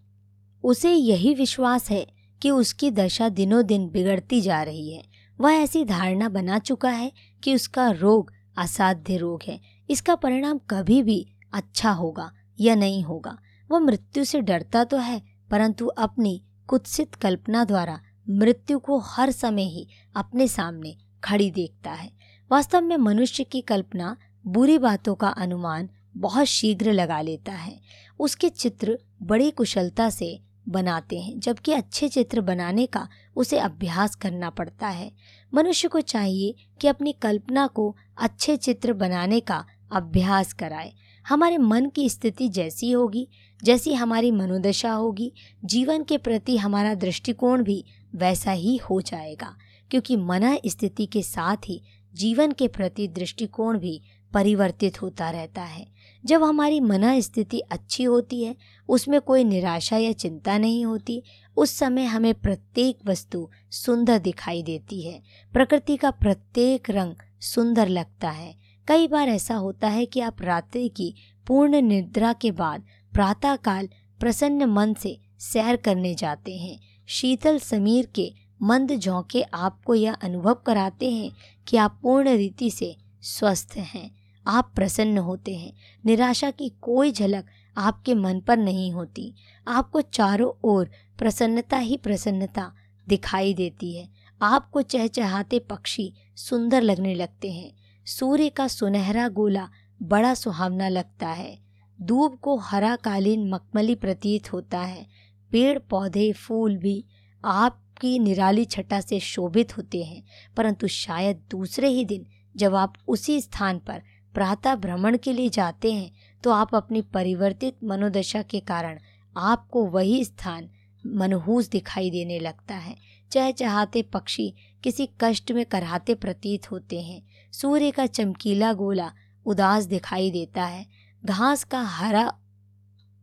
उसे 0.64 0.94
यही 0.94 1.34
विश्वास 1.34 1.90
है 1.90 2.06
कि 2.42 2.50
उसकी 2.50 2.90
दशा 2.90 3.28
दिनों 3.28 3.66
दिन 3.66 3.88
बिगड़ती 3.88 4.40
जा 4.40 4.62
रही 4.62 4.92
है। 4.92 5.04
वह 5.40 5.52
ऐसी 5.52 5.84
धारणा 5.84 6.28
बना 6.28 6.58
चुका 6.58 6.90
है 6.90 7.12
कि 7.44 7.54
उसका 7.54 7.90
रोग 7.90 8.37
असाध्य 8.58 9.16
रोग 9.16 9.42
है। 9.46 9.60
इसका 9.90 10.14
परिणाम 10.14 10.58
कभी 10.70 11.02
भी 11.02 11.26
अच्छा 11.52 11.90
होगा 11.90 12.30
या 12.60 12.74
नहीं 12.74 13.02
होगा। 13.04 13.36
वह 13.70 13.78
मृत्यु 13.78 14.24
से 14.24 14.40
डरता 14.40 14.84
तो 14.84 14.96
है, 14.96 15.22
परंतु 15.50 15.86
अपनी 15.86 16.42
कुत्सित 16.68 17.14
कल्पना 17.14 17.64
द्वारा 17.64 18.00
मृत्यु 18.28 18.78
को 18.78 18.98
हर 18.98 19.30
समय 19.30 19.62
ही 19.62 19.86
अपने 20.16 20.48
सामने 20.48 20.96
खड़ी 21.24 21.50
देखता 21.50 21.90
है। 21.90 22.10
वास्तव 22.50 22.80
में 22.80 22.96
मनुष्य 22.96 23.44
की 23.44 23.60
कल्पना 23.60 24.16
बुरी 24.46 24.78
बातों 24.78 25.14
का 25.14 25.28
अनुमान 25.28 25.88
बहुत 26.16 26.46
शीघ्र 26.46 26.92
लगा 26.92 27.20
लेता 27.20 27.52
है। 27.52 27.80
उसके 28.20 28.48
चित्र 28.48 28.98
बड़ी 29.22 29.50
कुशलता 29.50 30.10
से 30.10 30.40
बनाते 30.68 31.18
हैं, 31.18 31.40
जबकि 31.40 31.72
अच्छे 31.72 32.08
चित्र 32.08 32.40
बनाने 32.40 32.86
का 32.86 33.08
उसे 33.36 33.58
अभ्यास 33.58 34.14
करना 34.14 34.50
पड़ता 34.50 34.88
है। 34.88 35.12
मनुष्य 35.54 35.88
को 35.88 36.00
चाहिए 36.00 36.54
कि 36.80 36.88
अपनी 36.88 37.12
कल्पना 37.12 37.66
को 37.66 37.96
अच्छे 38.18 38.56
चित्र 38.56 38.92
बनाने 38.92 39.40
का 39.40 39.64
अभ्यास 39.92 40.52
कराए। 40.52 40.92
हमारे 41.28 41.58
मन 41.58 41.86
की 41.86 42.10
स्थिति 42.10 42.48
जैसी 42.48 42.90
होगी, 42.90 43.28
जैसी 43.64 43.94
हमारी 43.94 44.30
मनोदशा 44.30 44.92
होगी, 44.92 45.32
जीवन 45.64 46.02
के 46.02 46.18
प्रति 46.18 46.56
हमारा 46.56 46.94
दृष्टिकोण 46.94 47.62
भी 47.62 47.84
वैसा 48.14 48.50
ही 48.50 48.76
हो 48.76 49.00
जाएगा, 49.00 49.56
क्योंकि 49.90 50.16
मना 50.16 50.56
स्थिति 50.66 51.06
के 51.06 51.22
साथ 51.22 51.56
ही 51.56 51.82
जीवन 52.14 52.52
के 52.52 52.68
प्रति 52.68 53.08
दृष्टिकोण 53.08 53.78
भी 53.78 54.02
परिवर्तित 54.34 55.02
होता 55.02 55.30
रहता 55.30 55.62
है। 55.62 55.86
जब 56.24 56.42
हमारी 56.42 56.80
मना 56.80 57.20
स्थिति 57.20 57.58
अच्छी 57.58 58.04
होती 58.04 58.44
है, 58.44 58.56
उसमें 58.88 59.20
कोई 59.20 59.44
निराशा 59.44 59.96
या 59.96 60.12
चिंता 60.12 60.58
नहीं 60.58 60.84
होती, 60.84 61.22
उस 61.56 61.70
समय 61.70 62.04
हमें 62.04 62.34
प्रत्येक 62.34 62.98
वस्तु 63.06 63.50
सुंदर 63.70 64.18
दिखाई 64.18 64.62
देती 64.62 65.02
है। 65.02 65.22
प्रकृति 65.52 65.96
का 65.96 66.10
प्रत्येक 66.10 66.90
रंग 66.90 67.14
सुंदर 67.40 67.88
लगता 67.88 68.30
है। 68.30 68.56
कई 68.86 69.08
बार 69.08 69.28
ऐसा 69.28 69.54
होता 69.54 69.88
है 69.88 70.06
कि 70.06 70.20
आप 70.20 70.42
रात्रि 70.42 70.88
की 70.88 71.14
पूर्ण 71.46 71.80
निद्रा 71.80 72.32
के 72.32 72.50
बाद 72.50 72.82
प्रातःकाल 73.12 73.88
प्रसन्न 74.20 74.64
मन 74.64 74.94
से 74.94 75.18
सैर 75.38 75.76
करने 75.76 76.14
जाते 76.14 76.56
हैं। 76.56 76.80
शीतल 77.06 77.58
समीर 77.58 78.06
के 78.06 78.32
मंद 78.62 78.96
झोंके 78.96 79.42
आपको 79.42 79.94
यह 79.94 80.14
अनुभव 80.14 80.54
कराते 80.54 81.10
हैं 81.10 81.32
कि 81.68 81.76
आप 81.76 82.00
पूर्ण 82.02 82.36
रीति 82.36 82.70
से 82.70 82.96
स्वस्थ 83.22 83.74
हैं। 83.76 84.17
आप 84.48 84.72
प्रसन्न 84.76 85.18
होते 85.18 85.56
हैं। 85.56 85.72
निराशा 86.06 86.50
की 86.50 86.68
कोई 86.80 87.12
झलक 87.12 87.46
आपके 87.76 88.14
मन 88.14 88.40
पर 88.40 88.56
नहीं 88.56 88.92
होती। 88.92 89.34
आपको 89.68 90.00
चारों 90.00 90.50
ओर 90.64 90.90
प्रसन्नता 91.18 91.76
ही 91.76 91.96
प्रसन्नता 91.96 92.72
दिखाई 93.08 93.54
देती 93.54 93.96
है। 93.96 94.08
आपको 94.42 94.82
चहचहाते 94.82 95.58
पक्षी 95.58 96.12
सुंदर 96.36 96.82
लगने 96.82 97.14
लगते 97.14 97.50
हैं। 97.52 97.72
सूर्य 98.06 98.48
का 98.48 98.68
सुनहरा 98.68 99.28
गोला 99.28 99.68
बड़ा 100.02 100.34
सुहावना 100.34 100.88
लगता 100.88 101.28
है। 101.28 101.58
दूब 101.98 102.38
को 102.38 102.56
हरा 102.56 102.96
कालीन 102.96 103.48
मखमली 103.50 103.94
प्रतीत 103.94 104.52
होता 104.52 104.80
है। 104.80 105.06
पेड़ 105.50 105.78
पौधे 105.78 106.32
फूल 106.32 106.76
भी 106.76 107.04
आपकी 107.44 108.18
निराली 108.18 108.64
छटा 108.64 109.00
से 109.00 109.20
शोभित 109.20 109.76
होते 109.76 110.02
हैं, 110.02 110.22
परंतु 110.56 110.86
शायद 110.86 111.42
दूसरे 111.50 111.88
ही 111.88 112.04
दिन 112.04 112.26
जब 112.56 112.74
आप 112.74 112.94
उसी 113.08 113.40
स्थान 113.40 113.78
पर 113.78 114.02
प्रातः 114.34 114.74
भ्रमण 114.74 115.16
के 115.16 115.32
लिए 115.32 115.48
जाते 115.48 115.92
हैं 115.92 116.10
तो 116.44 116.50
आप 116.50 116.74
अपनी 116.74 117.02
परिवर्तित 117.14 117.76
मनोदशा 117.84 118.42
के 118.42 118.60
कारण 118.60 118.98
आपको 119.36 119.84
वही 119.86 120.24
स्थान 120.24 120.68
मनहूस 121.04 121.68
दिखाई 121.68 122.10
देने 122.10 122.38
लगता 122.38 122.74
है। 122.74 122.96
चाहे 123.32 123.52
चाहते 123.52 124.02
पक्षी 124.02 124.52
किसी 124.84 125.08
कष्ट 125.20 125.52
में 125.52 125.64
कराहते 125.66 126.14
प्रतीत 126.14 126.70
होते 126.70 127.00
हैं। 127.00 127.22
सूर्य 127.52 127.90
का 127.90 128.06
चमकीला 128.06 128.72
गोला 128.72 129.10
उदास 129.46 129.84
दिखाई 129.84 130.30
देता 130.30 130.64
है। 130.64 130.86
घास 131.24 131.64
का 131.64 131.80
हरा 131.82 132.32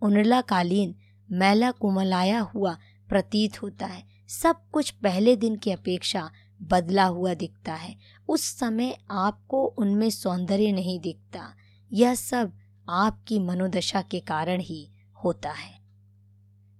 उनला 0.01 0.41
कालीन 0.41 0.95
मैला 1.29 1.71
कुमलाया 1.71 2.39
हुआ 2.39 2.77
प्रतीत 3.09 3.61
होता 3.61 3.85
है। 3.85 4.03
सब 4.29 4.55
कुछ 4.71 4.89
पहले 4.91 5.35
दिन 5.35 5.55
की 5.55 5.71
अपेक्षा 5.71 6.29
बदला 6.61 7.05
हुआ 7.05 7.33
दिखता 7.33 7.73
है। 7.73 7.95
उस 8.27 8.43
समय 8.43 8.97
आपको 9.11 9.65
उनमें 9.65 10.09
सौंदर्य 10.09 10.71
नहीं 10.71 10.99
दिखता। 10.99 11.53
यह 11.93 12.15
सब 12.15 12.51
आपकी 12.89 13.39
मनोदशा 13.39 14.01
के 14.01 14.19
कारण 14.19 14.59
ही 14.59 14.91
होता 15.25 15.51
है। 15.51 15.79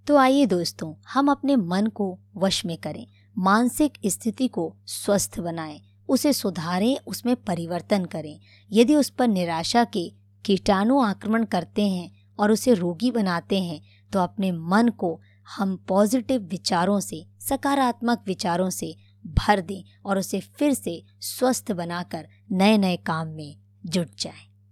तो 0.08 0.18
आइए 0.18 0.46
दोस्तों, 0.46 0.94
हम 1.08 1.32
अपने 1.32 1.56
मन 1.56 1.88
को 1.88 2.20
वश 2.38 2.66
में 2.66 2.78
करें, 2.78 3.08
मानसिक 3.38 3.94
स्थिति 4.06 4.48
को 4.48 4.76
स्वस्थ 4.86 5.40
बनाएँ, 5.40 5.82
उसे 6.10 6.34
सुधारें, 6.34 6.98
उसमें 7.08 7.36
परिवर्तन 7.36 8.06
करें। 8.06 8.40
यदि 8.72 8.96
उस 8.96 9.10
पर 9.10 9.28
निराशा 9.28 9.84
के 9.84 10.14
कीटाणु 10.46 11.02
आक्रमण 11.02 11.44
करते 11.44 11.88
हैं 11.88 12.12
और 12.40 12.52
उसे 12.52 12.74
रोगी 12.74 13.12
बनाते 13.12 13.62
हैं 13.64 13.82
तो 14.14 14.20
अपने 14.20 14.52
मन 14.52 14.90
को 14.90 15.22
हम 15.58 15.76
पॉजिटिव 15.78 16.42
विचारों 16.42 17.00
से, 17.00 17.26
सकारात्मक 17.40 18.24
विचारों 18.28 18.70
से 18.70 18.96
भर 19.28 19.62
दें 19.62 19.84
और 20.06 20.18
उसे 20.18 20.40
फिर 20.40 20.74
से 20.74 21.04
स्वस्थ 21.22 21.72
बनाकर 21.72 22.28
नए 22.52 22.78
नए 22.78 22.98
काम 22.98 23.28
में 23.28 23.56
जुट 23.86 24.08
जाएँ। 24.20 24.55